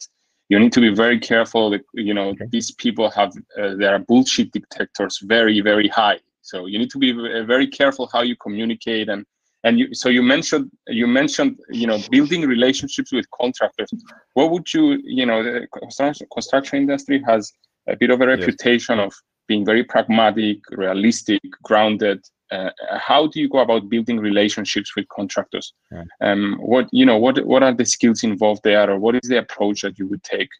[0.50, 1.64] you need to be very careful.
[1.72, 2.46] That, you know, Okay.
[2.54, 6.18] these people have uh, they are bullshit detectors very very high.
[6.50, 7.12] So you need to be
[7.54, 9.20] very careful how you communicate and
[9.64, 9.94] and you.
[9.94, 13.90] So you mentioned you mentioned you know building relationships with contractors.
[14.34, 17.52] What would you you know the construction construction industry has
[17.88, 19.12] a bit of a reputation of
[19.48, 22.24] being very pragmatic, realistic, grounded.
[22.52, 25.72] Uh, how do you go about building relationships with contractors?
[25.92, 26.04] Yeah.
[26.20, 29.38] Um, what you know, what what are the skills involved there, or what is the
[29.38, 30.50] approach that you would take?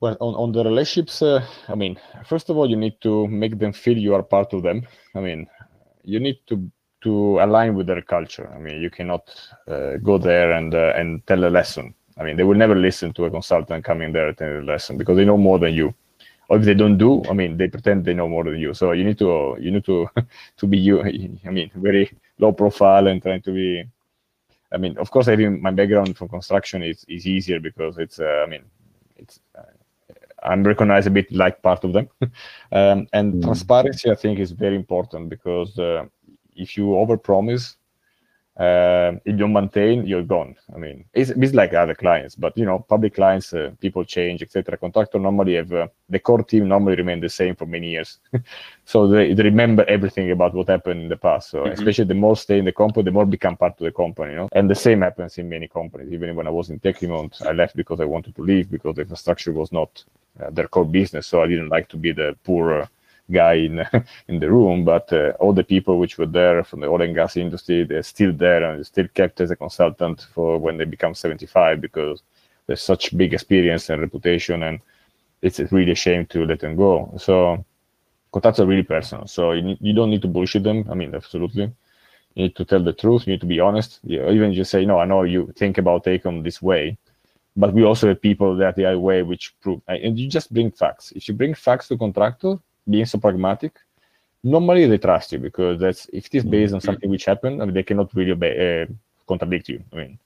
[0.00, 3.58] Well, on, on the relationships, uh, I mean, first of all, you need to make
[3.58, 4.86] them feel you are part of them.
[5.14, 5.46] I mean,
[6.04, 6.70] you need to
[7.02, 8.50] to align with their culture.
[8.54, 9.22] I mean, you cannot
[9.68, 11.94] uh, go there and uh, and tell a lesson.
[12.18, 14.96] I mean, they will never listen to a consultant coming there and tell a lesson
[14.98, 15.94] because they know more than you.
[16.48, 18.74] Or if they don't do, I mean, they pretend they know more than you.
[18.74, 20.08] So you need to you need to
[20.58, 21.02] to be you.
[21.46, 23.84] I mean, very low profile and trying to be.
[24.72, 28.18] I mean, of course, having my background from construction is is easier because it's.
[28.20, 28.64] Uh, I mean,
[29.16, 29.40] it's.
[30.42, 32.08] I'm recognized a bit like part of them.
[32.72, 33.42] um, and Mm.
[33.44, 36.04] transparency, I think, is very important because uh,
[36.56, 37.76] if you overpromise,
[38.58, 40.54] uh, if you don't maintain, you're gone.
[40.74, 44.42] I mean, it's, it's like other clients, but you know, public clients, uh, people change,
[44.42, 44.76] etc.
[44.76, 48.18] Contractor normally have uh, the core team normally remain the same for many years,
[48.84, 51.50] so they, they remember everything about what happened in the past.
[51.50, 51.72] So Mhm.
[51.72, 54.32] especially the more stay in the company, the more become part of the company.
[54.32, 56.12] You know, and the same happens in many companies.
[56.12, 59.02] Even when I was in Tecnimont, I left because I wanted to leave because the
[59.02, 60.04] infrastructure was not
[60.50, 61.26] their core business.
[61.26, 62.86] So I didn't like to be the poor uh,
[63.30, 63.84] guy in
[64.28, 64.84] in the room.
[64.84, 68.02] But uh, all the people which were there from the oil and gas industry, they're
[68.02, 72.22] still there and still kept as a consultant for when they become 75 because
[72.66, 74.80] there's such big experience and reputation, and
[75.42, 77.12] it's really a shame to let them go.
[77.18, 77.64] So
[78.32, 79.26] contacts are really personal.
[79.26, 80.86] So you, you don't need to bullshit them.
[80.90, 81.72] I mean, absolutely.
[82.34, 83.26] You need to tell the truth.
[83.26, 83.98] You need to be honest.
[84.04, 86.96] You even just say, no, I know you think about AECOM this way,
[87.56, 91.12] but we also have people that the way which prove and you just bring facts.
[91.16, 92.58] If you bring facts to contractor
[92.88, 93.72] being so pragmatic
[94.42, 97.66] normally they trust you because that's if it is based on something which happened I
[97.66, 98.86] mean, they cannot really obey, uh,
[99.26, 100.18] contradict you i mean.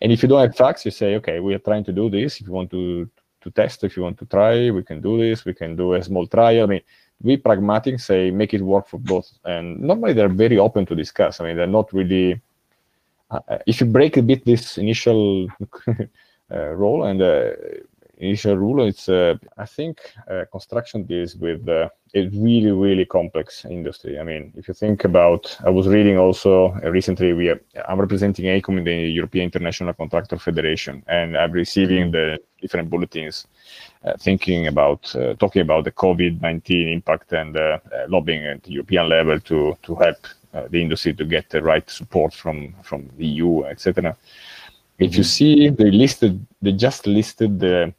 [0.00, 2.40] And if you don't have facts you say okay we are trying to do this.
[2.40, 3.08] If you want to
[3.40, 5.44] to test if you want to try we can do this.
[5.44, 6.64] We can do a small trial.
[6.64, 6.80] I mean
[7.24, 9.30] be pragmatic say make it work for both.
[9.44, 11.40] And normally they're very open to discuss.
[11.40, 12.40] I mean they're not really
[13.30, 15.48] uh, if you break a bit this initial
[15.86, 15.92] uh,
[16.50, 17.50] role and uh,
[18.18, 18.86] initial rule.
[18.86, 24.18] It's uh, I think uh, construction deals with uh, a really really complex industry.
[24.18, 27.32] I mean, if you think about, I was reading also uh, recently.
[27.32, 32.38] We are, I'm representing AECOM in the European International Contractor Federation, and I'm receiving the
[32.60, 33.46] different bulletins,
[34.04, 37.56] uh, thinking about uh, talking about the COVID-19 impact and
[38.08, 40.16] lobbying at the European level to to help
[40.70, 44.16] the industry to get the right support from from the EU, etc
[44.98, 47.92] if you see they listed they just listed the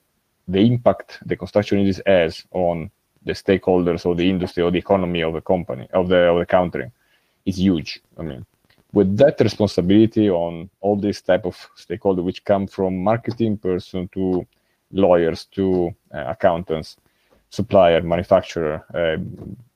[0.47, 2.89] the impact the construction industry has on
[3.25, 6.45] the stakeholders or the industry or the economy of the company of the of the
[6.45, 6.91] country.
[7.45, 8.45] Is huge i mean.
[8.91, 14.45] With that responsibility on all these type of stakeholders which come from marketing person to
[14.91, 16.97] lawyers to uh, accountants
[17.51, 19.17] supplier manufacturer uh,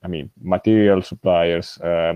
[0.03, 2.13] i mean material suppliers uh,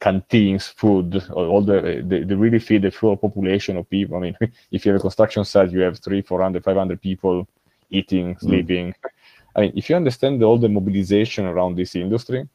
[0.00, 4.16] canteens, food, all the they, they really feed the full population of people.
[4.16, 4.36] I mean,
[4.70, 7.46] if you have a construction site, you have three, 400, 500 people
[7.90, 8.40] eating, mm.
[8.40, 8.92] sleeping.
[8.92, 9.10] Mm.
[9.56, 12.48] I mean, if you understand all the mobilization around this industry,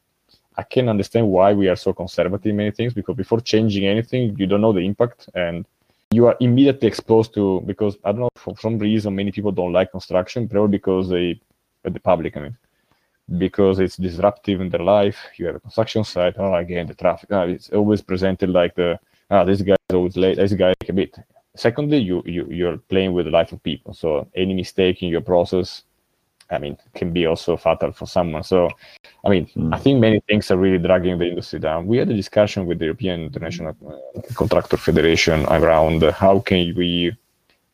[0.56, 4.34] I can understand why we are so conservative in many things because before changing anything,
[4.38, 5.66] you don't know the impact and
[6.10, 9.72] you are immediately exposed to because I don't know for some reason many people don't
[9.72, 11.40] like construction, probably because they
[11.84, 12.56] the public, I mean,
[13.38, 15.18] because it's disruptive in their life.
[15.36, 16.34] You have a construction site.
[16.38, 17.30] Oh, again, the traffic.
[17.32, 18.98] Oh, it's always presented like the
[19.30, 20.36] ah, this guy is always late.
[20.36, 21.18] This guy like a bit.
[21.56, 23.94] Secondly, you you you're playing with the life of people.
[23.94, 25.82] So any mistake in your process,
[26.50, 28.44] I mean, can be also fatal for someone.
[28.44, 28.70] So,
[29.24, 29.74] I mean, mm.
[29.74, 31.86] I think many things are really dragging the industry down.
[31.86, 33.74] We had a discussion with the European International
[34.34, 37.16] Contractor Federation around how can we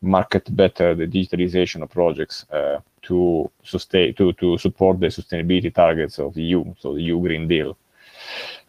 [0.03, 6.19] market better the digitalization of projects uh, to sustain to, to support the sustainability targets
[6.19, 7.77] of the EU, so the EU Green Deal.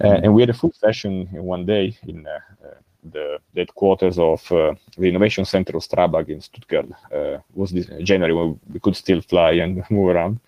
[0.00, 0.24] Uh, mm-hmm.
[0.24, 2.74] and we had a full session in one day in uh, uh
[3.12, 6.86] the, the headquarters of uh, the Innovation Center of Strabag in Stuttgart.
[7.12, 10.40] Uh, was this January when we could still fly and move around.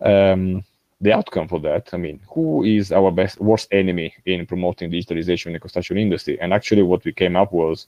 [0.00, 0.62] Um,
[1.00, 5.46] the outcome for that, I mean, who is our best worst enemy in promoting digitalization
[5.46, 6.40] in the construction industry?
[6.40, 7.86] And actually, what we came up was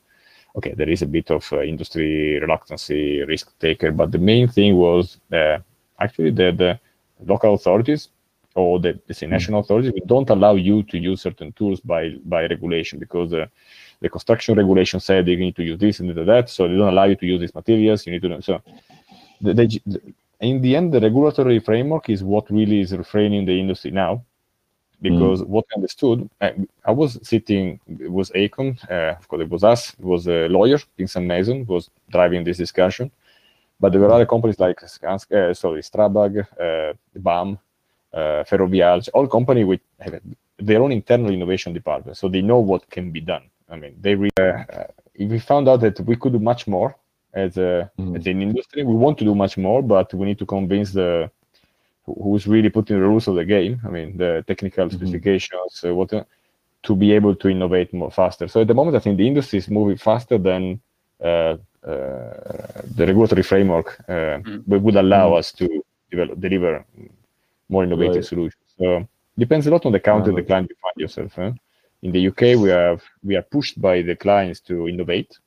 [0.57, 4.77] okay, there is a bit of uh, industry reluctancy, risk taker, but the main thing
[4.77, 5.59] was uh,
[6.01, 6.81] actually the, the
[7.27, 8.09] local authorities
[8.55, 9.29] or the, the mm.
[9.29, 13.47] national authorities don't allow you to use certain tools by by regulation because uh,
[14.01, 17.05] the construction regulation said you need to use this and that, so they don't allow
[17.05, 18.07] you to use these materials.
[18.07, 18.41] You need to know.
[18.41, 18.63] So,
[19.41, 20.01] the, the,
[20.41, 24.23] in the end, the regulatory framework is what really is refraining the industry now
[25.01, 25.47] because mm.
[25.47, 29.65] what I understood, I, I, was sitting, it was AECOM, uh, of course it was
[29.65, 33.11] us, it was a lawyer, Pinsent Masons, was driving this discussion,
[33.81, 35.19] but there were other companies like uh,
[35.55, 37.59] sorry, Strabag, uh, BAM,
[38.13, 40.21] uh, Ferrovial, all companies which have
[40.59, 43.45] their own internal innovation department, so they know what can be done.
[43.71, 44.85] I mean, they really, uh,
[45.19, 46.97] we found out that we could do much more
[47.35, 48.19] as, a, mm.
[48.19, 48.83] as an industry.
[48.83, 51.31] We want to do much more, but we need to convince the
[52.23, 53.81] who's really putting the rules of the game.
[53.85, 54.97] I mean, the technical mm-hmm.
[54.97, 56.25] specifications, uh, what uh,
[56.85, 58.49] to be able to innovate more faster.
[58.49, 60.81] So at the moment, I think the industry is moving faster than
[61.23, 62.66] uh, uh
[62.97, 64.79] the regulatory framework mm-hmm.
[64.85, 65.38] would allow mm-hmm.
[65.38, 66.85] us to develop, deliver
[67.68, 68.25] more innovative right.
[68.25, 68.64] solutions.
[68.79, 71.38] So depends a lot on the country, the client you find yourself.
[71.38, 71.53] Eh?
[72.03, 75.38] In the UK, we have we are pushed by the clients to innovate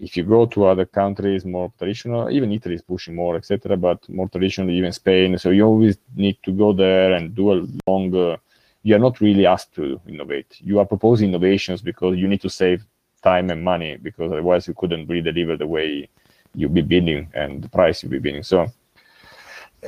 [0.00, 4.08] if you go to other countries more traditional even italy is pushing more etc but
[4.08, 5.38] more traditional even spain.
[5.38, 8.36] So you always need to go there and do a long uh,
[8.84, 10.58] you are not really asked to innovate.
[10.60, 12.84] You are proposing innovations because you need to save
[13.22, 16.08] time and money because otherwise you couldn't really deliver the way
[16.54, 18.42] you'd be bidding and the price you'd be bidding.
[18.42, 18.70] So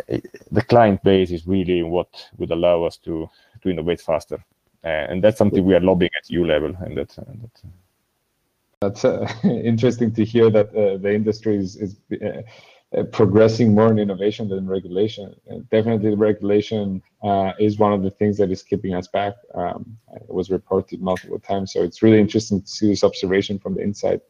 [0.08, 3.28] eh, the client base is really what would allow us to
[3.62, 4.42] to innovate faster.
[4.82, 7.62] And that's something we are lobbying at EU level and that, and that
[8.80, 13.98] that's uh, interesting to hear that uh, the industry is, is uh, progressing more in
[13.98, 15.34] innovation than regulation.
[15.70, 19.34] definitely, regulation uh, is one of the things that is keeping us back.
[19.54, 23.74] Um, it was reported multiple times, so it's really interesting to see this observation from
[23.74, 24.20] the inside.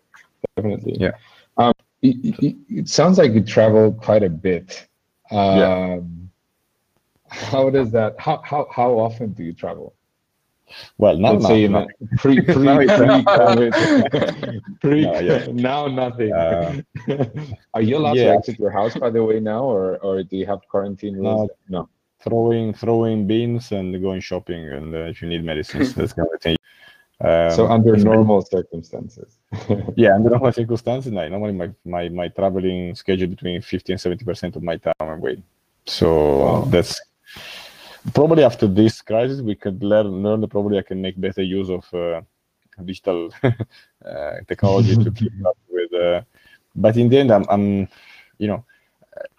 [0.56, 0.96] Definitely.
[1.00, 1.12] Yeah.
[1.56, 4.86] Um, it, it, it, sounds like you travel quite a bit.
[5.30, 6.00] Um, yeah.
[7.28, 8.14] How does that?
[8.20, 9.95] How how how often do you travel?
[10.98, 14.62] Well, not say not, pre pre pre COVID.
[14.80, 15.46] pre, no, yeah.
[15.52, 16.32] now nothing.
[16.32, 16.80] Uh,
[17.74, 18.24] Are you allowed yeah.
[18.24, 21.50] to exit your house by the way now, or or do you have quarantine rules?
[21.68, 21.80] No.
[21.80, 21.88] no.
[22.20, 26.40] Throwing throwing beans and going shopping, and uh, if you need medicines, that's kind of
[26.40, 26.56] thing.
[27.20, 29.38] Um, so under normal circumstances.
[29.96, 34.24] yeah, under normal circumstances, no, normally my, my my traveling schedule between 50 and 70
[34.24, 35.42] percent of my time away.
[35.86, 36.64] So wow.
[36.68, 37.00] that's
[38.14, 41.84] probably after this crisis, we could learn, learn probably I can make better use of
[41.94, 42.20] uh,
[42.84, 43.52] digital uh,
[44.46, 45.92] technology to keep up with.
[45.92, 46.22] Uh,
[46.74, 47.88] but in the end, I'm, I'm,
[48.38, 48.64] you know,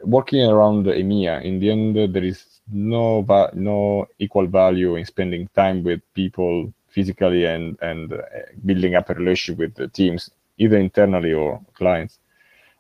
[0.02, 5.84] working around EMEA, in the end, there is no no equal value in spending time
[5.84, 8.22] with people physically and and uh,
[8.66, 12.20] building up a relationship with the teams, either internally or clients.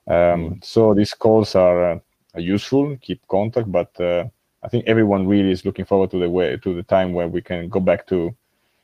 [0.08, 2.00] Um, So these calls are, uh,
[2.34, 4.26] are useful, keep contact, but uh,
[4.68, 7.42] I think everyone really is looking forward to the way to the time where we
[7.42, 8.36] can go back to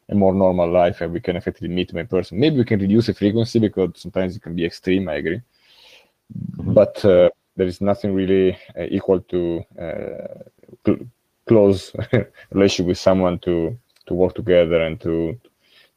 [0.07, 2.39] a more normal life and we can effectively meet them in person.
[2.39, 5.09] Maybe we can reduce the frequency because sometimes it can be extreme.
[5.09, 5.41] I agree,
[6.77, 10.39] but uh, there is nothing really uh, equal to uh,
[10.85, 11.05] cl-
[11.49, 11.91] close
[12.51, 15.37] relationship with someone to to work together and to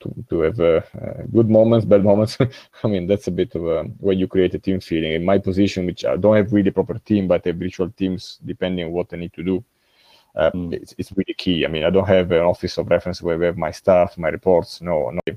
[0.00, 2.38] to, to have uh, uh, good moments, bad moments.
[2.82, 5.12] I mean, that's a bit of a when you create a team feeling.
[5.12, 8.86] In my position, which I don't have really proper team, but have virtual teams depending
[8.86, 9.64] on what I need to do.
[10.36, 10.72] Mm.
[10.74, 11.64] it's, it's really key.
[11.64, 14.28] I mean, I don't have an office of reference where we have my staff, my
[14.28, 14.80] reports.
[14.82, 15.36] No, no.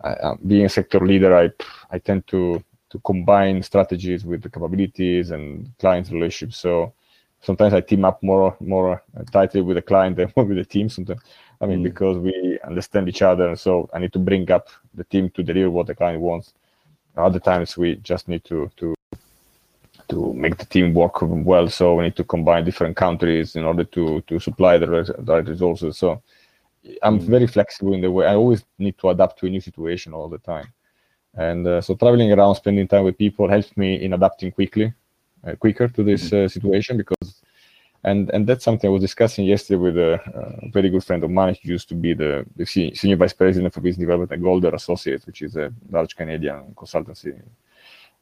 [0.00, 1.50] I, um, being a sector leader, I
[1.90, 6.58] I tend to to combine strategies with the capabilities and client relationships.
[6.58, 6.94] So
[7.40, 9.02] sometimes I team up more more
[9.32, 10.88] tightly with the client than with the team.
[10.88, 11.20] Sometimes
[11.60, 11.84] I mean Mm.
[11.84, 15.42] because we understand each other, and so I need to bring up the team to
[15.42, 16.54] deliver what the client wants.
[17.16, 18.94] Other times we just need to to
[20.08, 21.68] to make the team work well.
[21.68, 25.32] So we need to combine different countries in order to to supply the, res- the
[25.34, 25.98] right resources.
[25.98, 26.22] So
[27.02, 27.28] I'm Mm.
[27.36, 30.28] very flexible in the way I always need to adapt to a new situation all
[30.28, 30.68] the time.
[31.34, 34.92] And uh, so traveling around, spending time with people helps me in adapting quickly,
[35.46, 37.42] uh, quicker to this uh, situation because,
[38.04, 40.12] and and that's something I was discussing yesterday with a,
[40.64, 41.54] a very good friend of mine.
[41.60, 42.64] He used to be the, the
[43.00, 47.32] senior vice president for business development at Golder Associates, which is a large Canadian consultancy.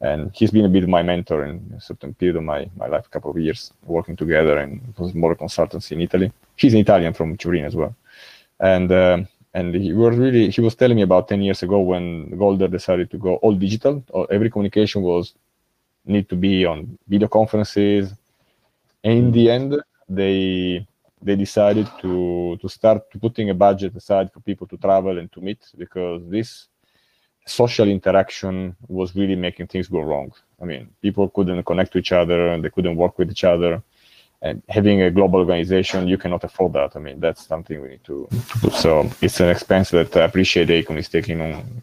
[0.01, 3.07] And he's been a bit my mentor in a certain period of my, my life,
[3.07, 6.33] a couple of years working together, and it was more a consultancy in Italy.
[6.57, 7.95] He's an Italian from Turin as well.
[8.61, 12.37] And um, and he was really he was telling me about 10 years ago when
[12.37, 14.05] Golder decided to go all digital.
[14.11, 15.35] Or every communication was
[16.05, 18.13] need to be on video conferences.
[19.03, 20.87] And in the end they
[21.23, 25.41] they decided to to start putting a budget aside for people to travel and to
[25.41, 26.69] meet because this
[27.47, 32.13] social interaction was really making things go wrong i mean people couldn't connect to each
[32.13, 33.83] other and they couldn't work with each other
[34.43, 36.95] and having a global organization, you cannot afford that.
[36.95, 38.29] I mean, that's something we need to.
[38.71, 41.83] So it's an expense that I appreciate AECOM is taking on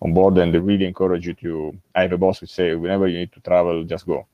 [0.00, 1.76] on board, and they really encourage you to.
[1.94, 4.26] I have a boss who say, whenever you need to travel, just go,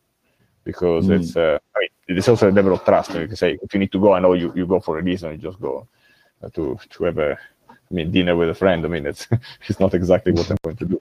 [0.65, 1.17] because Mm.
[1.17, 1.37] it's.
[1.37, 3.15] Uh, I mean, it's also a level of trust.
[3.15, 5.03] You can say, if you need to go, I know you, you go for a
[5.03, 5.33] reason.
[5.33, 5.87] You just go
[6.43, 7.39] uh, to to have a,
[7.91, 8.85] I mean, dinner with a friend.
[8.85, 9.27] I mean, it's
[9.69, 11.01] it's not exactly what I'm going to do.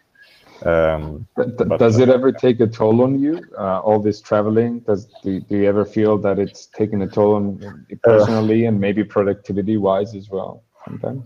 [0.65, 3.47] Um, But, does uh, it ever take a toll on you?
[3.57, 7.35] Uh, all this traveling, does do, do you ever feel that it's taking a toll
[7.35, 10.63] on you personally and maybe productivity wise as well?
[10.85, 11.23] Sometimes.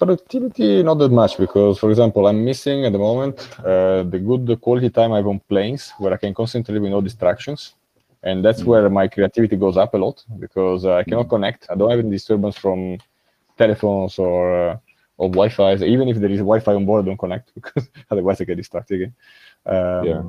[0.00, 4.44] productivity not that much because for example i'm missing at the moment uh, the good
[4.64, 7.74] quality time i have on planes where i can concentrate with no distractions
[8.22, 11.74] and that's where my creativity goes up a lot because uh, i cannot connect i
[11.74, 12.78] don't have any disturbance from
[13.58, 14.76] telephones or uh,
[15.20, 18.56] or wi-fi even if there is wi-fi on board don't connect because otherwise i get
[18.56, 19.14] distracted again
[19.76, 20.22] um, Yeah.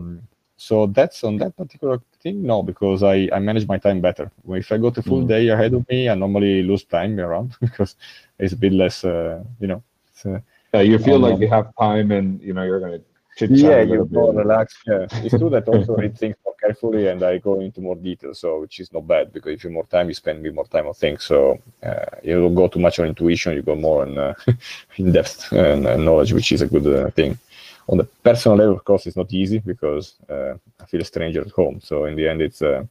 [0.58, 4.72] so that's on that particular thing no because i i manage my time better if
[4.72, 5.28] i got a full Mm.
[5.34, 7.96] day ahead of me i normally lose time around because
[8.40, 9.82] it's a bit less uh, you know
[10.26, 10.40] uh,
[10.74, 13.00] Yeah, you feel Um, like you have time and you know you're gonna
[13.48, 15.08] chit yeah little more relaxed yeah.
[15.24, 18.62] It's true that also read things more carefully and i go into more detail so
[18.62, 20.68] which is not bad because if you have more time you spend a bit more
[20.68, 24.04] time on things so uh, you don't go too much on intuition you go more
[24.04, 24.34] on uh,
[24.98, 27.38] in depth and, uh, knowledge which is a good uh, thing.
[27.88, 31.42] On the personal level of course it's not easy because uh, i feel a stranger
[31.42, 32.84] at home so in the end it's uh,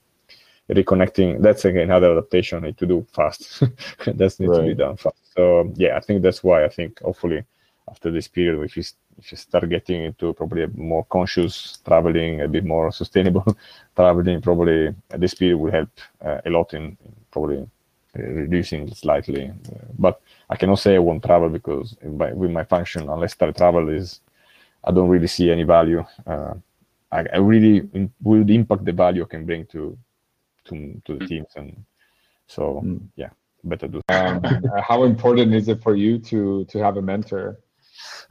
[0.68, 1.40] reconnecting.
[1.40, 3.62] That's again another adaptation I need to do fast.
[4.04, 5.16] That needs to be done fast.
[5.36, 7.40] So yeah i think that's why i think hopefully
[7.90, 8.84] after this period if you,
[9.18, 13.56] if you start getting into probably a more conscious traveling a bit more sustainable
[13.96, 15.90] traveling probably uh, this period will help
[16.24, 20.98] uh, a lot in, in probably uh, reducing slightly uh, but i cannot say i
[20.98, 24.20] won't travel because in my, with my function unless I travel is
[24.84, 26.54] i don't really see any value uh,
[27.12, 29.96] I, I really in, would impact the value i can bring to
[30.64, 31.84] to, to the teams and
[32.46, 33.08] so Mm.
[33.16, 33.30] yeah
[33.64, 34.40] better do Um,
[34.88, 37.58] how important is it for you to to have a mentor?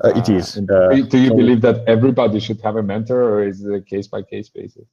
[0.04, 3.22] Uh, it is and uh, do you- so- believe that everybody should have a mentor,
[3.22, 4.88] or is it a case by case basis?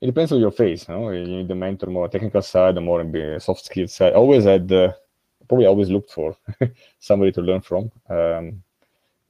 [0.00, 0.88] it depends on your phase.
[0.88, 3.04] No, you need the mentor more technical side, the more
[3.40, 4.12] soft skills side.
[4.12, 4.92] Always had, uh,
[5.48, 6.36] probably always looked for
[7.00, 7.90] somebody to learn from.
[8.08, 8.62] Um,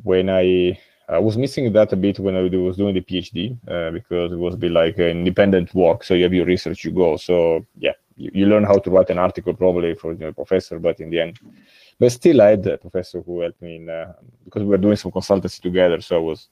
[0.03, 0.79] when I
[1.09, 4.37] I was missing that a bit when I was doing the PhD uh, because it
[4.37, 6.05] was a bit like an independent work.
[6.05, 7.17] So you have your research, you go.
[7.17, 11.01] So yeah, you, you learn how to write an article probably for your professor, but
[11.01, 11.39] in the end,
[11.99, 14.13] but still I had a professor who helped me in uh,
[14.45, 16.01] because we were doing some consultancy together.
[16.01, 16.49] So I was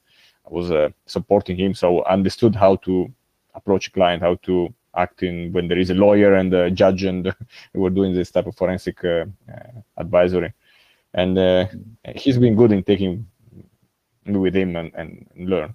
[0.47, 3.13] I was uh, supporting him, so I understood how to
[3.55, 7.27] approach a client, how to acting when there is a lawyer and a judge, and
[7.75, 10.53] we were doing this type of forensic uh, uh, advisory.
[11.15, 11.67] And uh,
[12.15, 13.27] he's been good in taking
[14.25, 15.75] me with him and, and learn.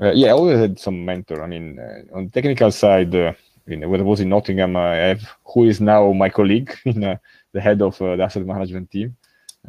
[0.00, 1.42] Uh, yeah, I always had some mentor.
[1.42, 3.32] I mean, uh, on technical side, uh,
[3.66, 7.18] you know, when I was in Nottingham, I have who is now my colleague, in,
[7.58, 9.16] the head of the asset management team.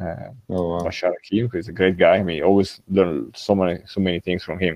[0.00, 0.80] Uh, oh, wow.
[0.86, 2.16] Bashar Hakim, who is a great guy.
[2.18, 4.74] I mean, always learn so many so many things from him.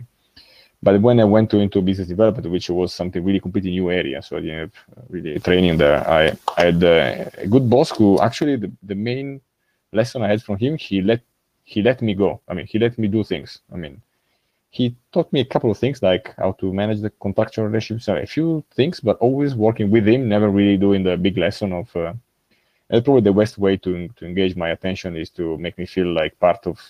[0.87, 4.19] But when I went to into business development, which was something really completely new area,
[4.21, 4.77] so I didn't have
[5.15, 5.99] really training there.
[6.21, 6.23] I,
[6.59, 9.41] I had uh, a good boss who actually the, the main
[9.99, 11.21] lesson I had from him, he let
[11.73, 12.31] he let me go.
[12.49, 13.51] I mean, he let me do things.
[13.75, 13.95] I mean,
[14.79, 18.27] he taught me a couple of things like how to manage the contractual relationships, a
[18.27, 18.49] few
[18.79, 21.87] things, but always working with him, never really doing the big lesson of.
[21.97, 22.15] Uh,
[22.91, 26.13] and probably the best way to to engage my attention is to make me feel
[26.13, 26.81] like part of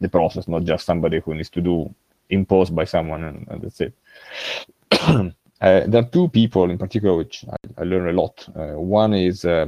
[0.00, 1.94] the process, not just somebody who needs to do
[2.30, 3.92] imposed by someone, and, and that's it.
[4.92, 5.30] uh,
[5.60, 8.46] there are two people in particular which I, I learned a lot.
[8.54, 9.66] Uh, one is uh,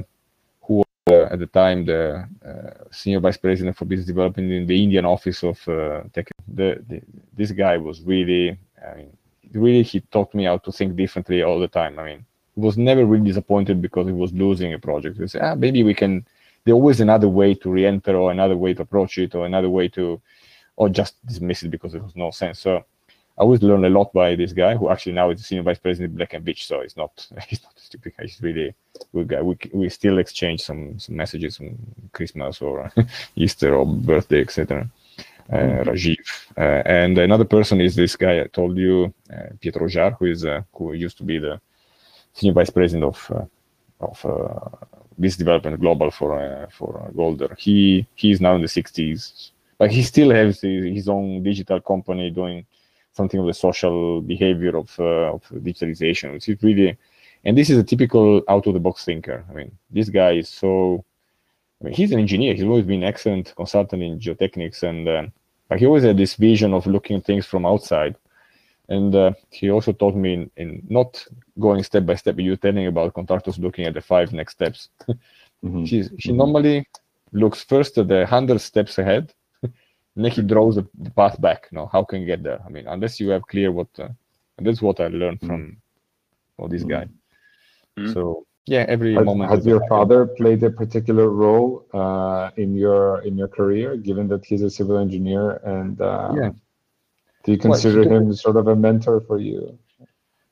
[0.62, 4.82] who uh, at the time the uh, senior vice president for business development in the
[4.82, 6.28] Indian office of uh, tech.
[6.48, 7.02] The, the,
[7.34, 9.16] this guy was really, I mean,
[9.52, 11.98] really he taught me how to think differently all the time.
[11.98, 15.18] I mean, was never really disappointed because he was losing a project.
[15.18, 16.26] He said, ah, maybe we can.
[16.64, 19.88] There's always another way to re-enter, or another way to approach it, or another way
[19.88, 20.20] to
[20.76, 22.60] or just dismiss it because it was no sense.
[22.60, 22.84] So
[23.38, 25.78] I always learn a lot by this guy who actually now is the senior vice
[25.78, 26.64] president of Black and Veatch.
[26.64, 28.24] So he's not he's not a stupid guy.
[28.24, 28.74] He's really
[29.12, 29.42] good guy.
[29.42, 31.76] We we still exchange some some messages on
[32.12, 32.92] Christmas or
[33.36, 34.88] Easter or birthday, etc.
[35.48, 35.88] Uh, mm-hmm.
[35.88, 36.16] Rajiv
[36.58, 40.44] uh, and another person is this guy I told you, uh, Pietro Jar, who is
[40.44, 41.60] uh, who used to be the
[42.36, 43.44] senior vice president of uh,
[44.00, 44.86] of uh,
[45.18, 46.30] business development global for
[46.70, 47.56] for Golder.
[47.58, 52.64] He he's now in the 60s but he still has his own digital company doing
[53.12, 56.34] something of the social behavior of, uh, of digitalization.
[56.34, 56.96] It's really,
[57.44, 59.44] and this is a typical out of the box thinker.
[59.50, 61.04] I mean, this guy is so.
[61.80, 62.54] I mean, he's an engineer.
[62.54, 65.26] He's always been excellent consultant in geotechnics, and uh,
[65.68, 68.16] but he always had this vision of looking things from outside.
[68.88, 71.26] And uh, he also taught me in, in, not
[71.58, 72.38] going step by step.
[72.38, 74.90] You telling about contractors looking at the five next steps.
[75.08, 75.84] mm-hmm.
[75.84, 76.36] She she mm-hmm.
[76.36, 76.88] normally
[77.32, 79.72] looks first at the hundred steps ahead, and
[80.24, 81.68] then he draws the, the path back.
[81.72, 82.60] You know, how can you get there?
[82.64, 84.08] I mean, unless you have clear what, uh,
[84.56, 85.46] and that's what I learned mm.
[85.48, 85.76] from
[86.56, 87.08] well, this guy.
[87.98, 88.14] Mm.
[88.14, 89.50] So yeah, every has, moment.
[89.50, 94.44] Has your father played a particular role uh, in your in your career, given that
[94.44, 95.60] he's a civil engineer?
[95.64, 96.50] And uh, yeah,
[97.46, 99.78] do you consider well, him sort of a mentor for you?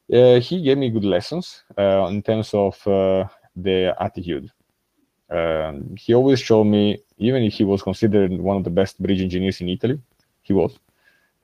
[0.07, 3.27] Yeah, he gave me good lessons uh, in terms of uh,
[3.57, 4.51] the attitude.
[5.29, 9.21] Um, he always showed me, even if he was considered one of the best bridge
[9.21, 10.01] engineers in Italy,
[10.43, 10.79] he was.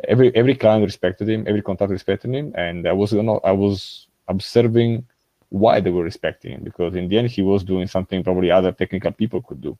[0.06, 3.52] Every every client respected him, every contact respected him, and I was you know, I
[3.52, 5.04] was observing
[5.48, 8.70] why they were respecting him because in the end he was doing something probably other
[8.70, 9.76] technical people could do.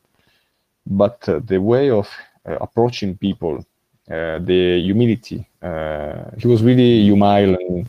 [0.84, 2.08] But uh, the way of
[2.48, 3.62] uh, approaching people, uh,
[4.10, 7.88] the humility, uh, he was really humble and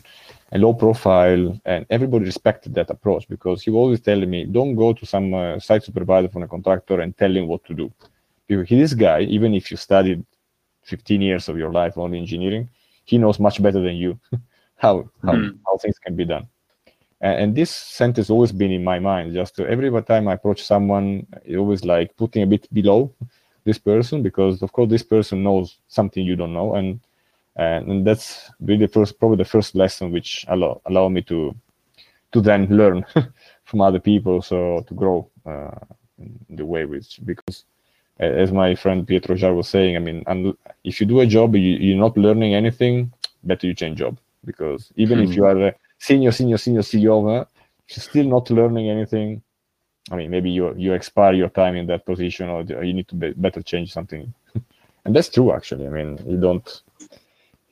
[0.52, 4.74] a low profile, and everybody respected that approach because he was always telling me, don't
[4.74, 7.90] go to some uh, site supervisor from a contractor and tell him what to do.
[8.46, 10.24] Because this guy, even if you studied
[10.82, 12.68] 15 years of your life only engineering,
[13.04, 14.20] he knows much better than you
[14.76, 15.58] how how, mm.
[15.66, 16.46] how things can be done.
[17.22, 19.32] And, and this sentence always been in my mind.
[19.32, 23.14] Just every time I approach someone, it always like putting a bit below
[23.64, 27.00] this person because of course this person knows something you don't know and
[27.56, 31.54] and, and that's really first probably the first lesson which allow allow me to
[32.32, 33.04] to then learn
[33.64, 35.78] from other people so to grow uh,
[36.18, 37.64] in the way which because
[38.18, 40.54] as my friend Pietro Jar was saying, I mean, and
[40.84, 44.92] if you do a job, you, you're not learning anything, better you change job because
[44.96, 45.28] even mm.
[45.28, 47.46] if you are a senior, senior, senior CEO, you're
[47.88, 49.42] still not learning anything,
[50.10, 53.14] I mean, maybe you you expire your time in that position, or you need to
[53.14, 54.34] be, better change something.
[55.04, 55.86] and that's true, actually.
[55.86, 56.82] I mean, you don't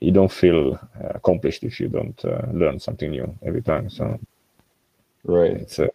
[0.01, 3.91] you don't feel uh, accomplished if you don't uh, learn something new every time.
[3.91, 4.19] So,
[5.25, 5.53] right.
[5.53, 5.91] It's a,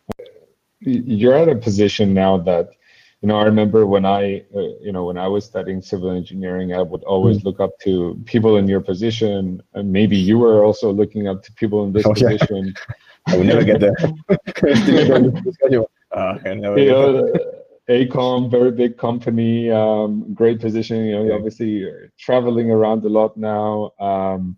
[0.79, 2.69] You're at a position now that,
[3.21, 6.73] you know, I remember when I, uh, you know, when I was studying civil engineering,
[6.75, 7.47] I would always mm-hmm.
[7.47, 11.51] look up to people in your position, and maybe you were also looking up to
[11.53, 12.67] people in this oh, position.
[12.67, 12.93] Yeah.
[13.27, 13.95] I would never get there.
[16.15, 16.75] Uh, you know,
[17.89, 21.05] AECOM, very big company, um, great position.
[21.05, 21.33] You know, yeah.
[21.33, 21.85] obviously
[22.17, 23.91] traveling around a lot now.
[23.99, 24.57] Um,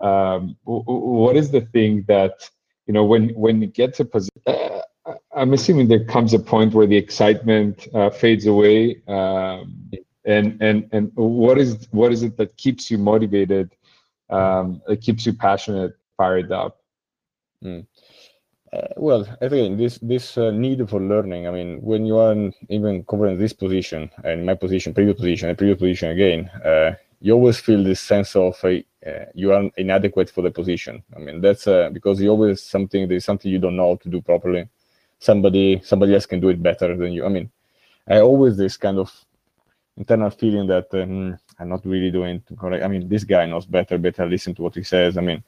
[0.00, 2.50] um, what is the thing that
[2.86, 4.30] you know when when you get to position?
[4.46, 4.80] Uh,
[5.36, 9.02] I'm assuming there comes a point where the excitement uh, fades away.
[9.06, 9.90] Um,
[10.24, 13.74] and and and what is what is it that keeps you motivated?
[14.30, 16.80] Um, it keeps you passionate, fired up.
[17.62, 17.86] Mm.
[18.74, 21.46] Uh, well, again, this this uh, need for learning.
[21.46, 22.34] I mean, when you are
[22.68, 27.34] even covering this position and my position, previous position, and previous position again, uh, you
[27.34, 28.70] always feel this sense of uh,
[29.34, 31.02] you are inadequate for the position.
[31.14, 34.08] I mean, that's uh, because you always something there's something you don't know how to
[34.08, 34.68] do properly.
[35.20, 37.24] Somebody somebody else can do it better than you.
[37.24, 37.50] I mean,
[38.08, 39.12] I always this kind of
[39.96, 42.84] internal feeling that um, I'm not really doing correct.
[42.84, 43.98] I mean, this guy knows better.
[43.98, 45.16] Better listen to what he says.
[45.16, 45.44] I mean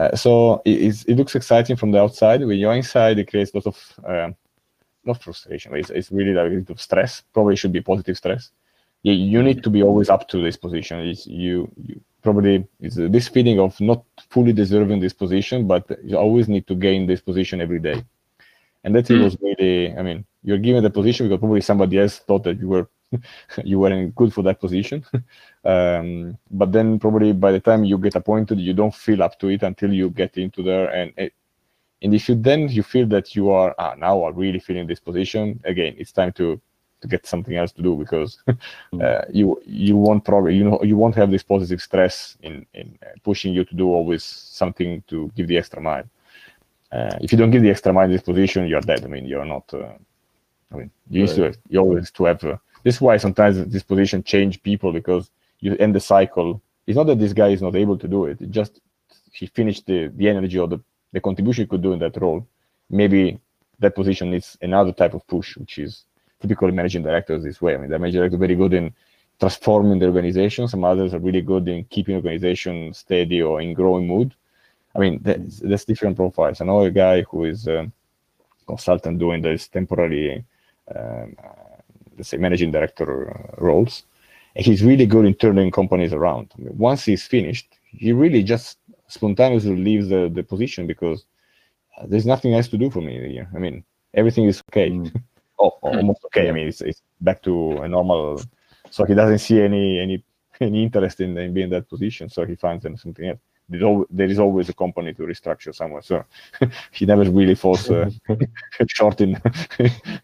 [0.00, 2.40] uh, so it, it, looks exciting from the outside.
[2.40, 4.30] When you're inside, it creates a lot of uh,
[5.04, 5.76] not frustration.
[5.76, 7.22] It's, it's really a bit of stress.
[7.34, 8.50] Probably should be positive stress.
[9.02, 11.00] You, you need to be always up to this position.
[11.00, 16.16] It's, you, you probably it's this feeling of not fully deserving this position, but you
[16.16, 18.02] always need to gain this position every day.
[18.84, 19.22] And that mm.
[19.22, 22.68] was really, I mean, you're given the position because probably somebody else thought that you
[22.68, 22.88] were
[23.64, 25.04] you weren't good for that position.
[25.64, 29.48] um, but then probably by the time you get appointed, you don't feel up to
[29.48, 30.88] it until you get into there.
[30.90, 31.32] And it,
[32.02, 35.00] and if you then you feel that you are ah, now I'm really feeling this
[35.00, 36.60] position again, it's time to
[37.00, 39.00] to get something else to do because hmm.
[39.02, 42.98] uh, you you won't probably you know you won't have this positive stress in in
[43.02, 46.04] uh, pushing you to do always something to give the extra mile.
[46.92, 49.04] Uh, if you don't give the extra mile in this position, you're dead.
[49.04, 49.72] I mean, you're not.
[49.72, 49.92] Uh,
[50.72, 51.28] I mean, you right.
[51.28, 54.92] used to have, you always to have this is why sometimes this position change people
[54.92, 56.62] because you end the cycle.
[56.86, 58.40] It's not that this guy is not able to do it.
[58.40, 58.80] it just
[59.32, 60.80] he finished the, the energy or the,
[61.12, 62.46] the contribution he could do in that role.
[62.88, 63.38] Maybe
[63.78, 66.04] that position needs another type of push, which is
[66.40, 67.74] typically managing directors this way.
[67.74, 68.92] I mean, the managing director very good in
[69.38, 70.68] transforming the organization.
[70.68, 74.34] Some others are really good in keeping organization steady or in growing mood.
[74.94, 76.60] I mean, that's, that's different profiles.
[76.60, 77.90] I know a guy who is a
[78.66, 80.44] consultant doing this temporary
[80.94, 81.36] um,
[82.20, 84.04] let's say managing director uh, roles.
[84.56, 86.52] And he's really good in turning companies around.
[86.56, 91.24] I mean, once he's finished he really just spontaneously leaves the, the position because
[91.98, 94.90] uh, there's nothing else to do for me here i mean everything is okay.
[94.90, 95.22] Mm.
[95.58, 96.48] oh, almost okay.
[96.48, 98.40] I mean it's, it's back to a normal
[98.90, 100.24] so he doesn't see any any
[100.60, 103.38] any interest in, in being that position so he finds something else.
[103.68, 106.02] There's always, there is always a company to restructure somewhere.
[106.02, 106.24] So
[106.90, 108.10] he never really falls uh,
[108.88, 109.40] short in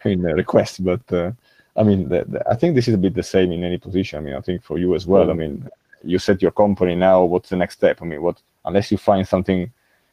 [0.04, 1.30] in requests, but uh,
[1.76, 4.18] I mean, the, the, I think this is a bit the same in any position.
[4.18, 5.30] I mean, I think for you as well.
[5.30, 5.38] I mm.
[5.38, 5.68] mean,
[6.02, 7.24] you set your company now.
[7.24, 8.00] What's the next step?
[8.02, 9.70] I mean, what unless you find something,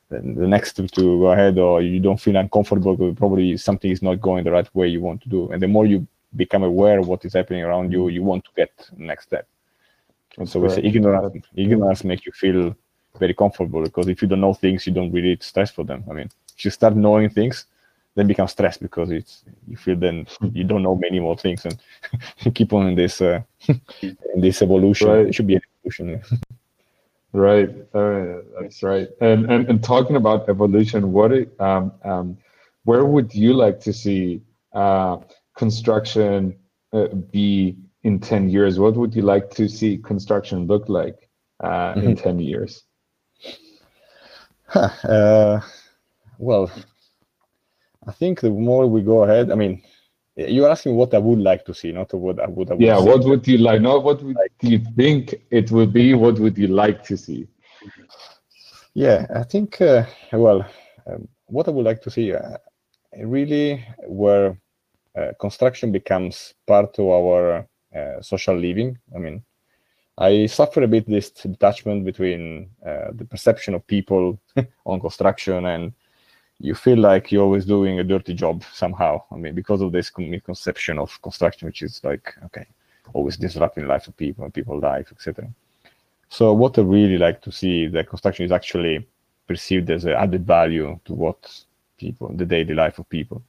[0.09, 4.01] the, the next step to go ahead, or you don't feel uncomfortable, probably something is
[4.01, 5.51] not going the right way you want to do.
[5.51, 8.51] And the more you become aware of what is happening around you, you want to
[8.55, 9.47] get next step.
[10.37, 11.45] And so we say ignorance.
[11.55, 12.75] Ignorance makes you feel
[13.19, 16.03] very comfortable because if you don't know things, you don't really stress for them.
[16.09, 17.67] I mean, if you start knowing things,
[18.15, 21.79] then become stressed because it's you feel then you don't know many more things and
[22.55, 23.41] keep on in this uh,
[24.01, 25.09] in this evolution.
[25.09, 25.27] Right.
[25.27, 26.21] It should be an evolution.
[27.33, 29.07] right, uh, that's right.
[29.21, 32.37] And, and and talking about evolution, what it, um, um,
[32.83, 34.41] where would you like to see
[34.73, 35.17] uh,
[35.55, 36.55] construction
[36.91, 38.79] uh, be in ten years?
[38.79, 41.29] What would you like to see construction look like
[41.63, 42.09] uh, mm-hmm.
[42.09, 42.83] in ten years?
[44.67, 45.61] Huh, uh,
[46.39, 46.71] well,
[48.07, 49.81] I think the more we go ahead, I mean,
[50.35, 52.71] you're asking what I would like to see, not what I would.
[52.71, 53.81] I would yeah, what would you like?
[53.81, 56.13] Not what would like, you think it would be.
[56.13, 57.47] What would you like to see?
[58.93, 59.79] Yeah, I think.
[59.79, 60.65] Uh, well,
[61.07, 62.57] um, what I would like to see, uh,
[63.17, 64.57] really, where
[65.15, 68.97] uh, construction becomes part of our uh, social living.
[69.15, 69.43] I mean,
[70.17, 74.39] I suffer a bit this detachment between uh, the perception of people
[74.85, 75.93] on construction and
[76.59, 79.21] you feel like you're always doing a dirty job somehow.
[79.31, 82.65] I mean, because of this misconception of construction, which is like, okay,
[83.13, 85.47] always disrupting life of people and people life, etc.
[86.29, 89.05] So what I really like to see that construction is actually
[89.47, 91.63] perceived as an added value to what
[91.97, 93.43] people, the daily life of people.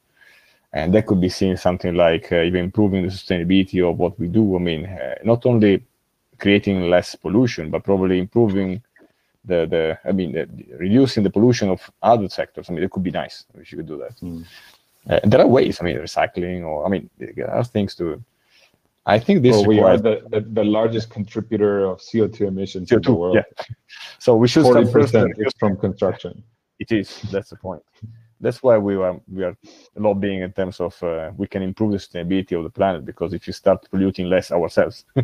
[0.73, 4.27] And that could be seen something like uh, even improving the sustainability of what we
[4.27, 4.57] do.
[4.57, 5.85] I mean, uh, not only
[6.39, 8.83] creating less pollution, but probably improving
[9.45, 12.69] the the I mean the, reducing the pollution of other sectors.
[12.69, 14.17] I mean, it could be nice if you could do that.
[14.21, 14.45] Mm.
[15.09, 15.79] Uh, there are ways.
[15.81, 18.23] I mean, recycling, or I mean, there are things to.
[19.07, 19.57] I think this.
[19.57, 23.15] Well, we are the, the, the, largest contributor of CO two emissions CO2, in the
[23.15, 23.37] world.
[23.37, 23.65] Yeah.
[24.19, 24.63] So we should.
[24.63, 26.43] Forty percent is from construction.
[26.79, 27.21] It is.
[27.31, 27.83] That's the point
[28.45, 29.57] that's why we are we are
[29.97, 33.47] lobbying in terms of uh, we can improve the sustainability of the planet because if
[33.47, 35.05] you start polluting less ourselves,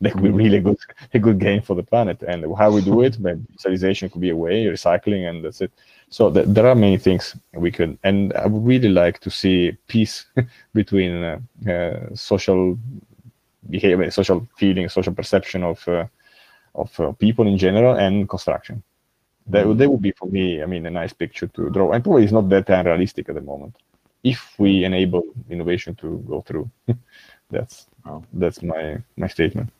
[0.00, 0.78] that could be really good
[1.12, 2.22] a good gain for the planet.
[2.22, 5.72] And how we do it, digitalization could be a way, recycling, and that's it.
[6.08, 9.76] So th- there are many things we could, and I would really like to see
[9.86, 10.26] peace
[10.74, 11.38] between uh,
[11.70, 12.78] uh, social
[13.68, 16.06] behavior, social feeling, social perception of uh,
[16.74, 18.82] of uh, people in general, and construction.
[19.46, 19.78] That, mm.
[19.78, 22.32] that would be for me i mean a nice picture to draw and probably it's
[22.32, 23.76] not that unrealistic at the moment
[24.22, 24.84] if we mm.
[24.84, 26.70] enable innovation to go through
[27.50, 28.22] that's Wow.
[28.34, 29.70] that's my my statement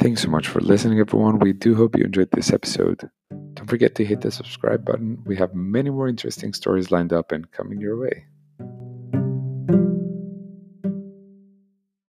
[0.00, 1.40] Thanks so much for listening, everyone.
[1.40, 3.10] We do hope you enjoyed this episode.
[3.52, 5.22] Don't forget to hit the subscribe button.
[5.26, 8.24] We have many more interesting stories lined up and coming your way.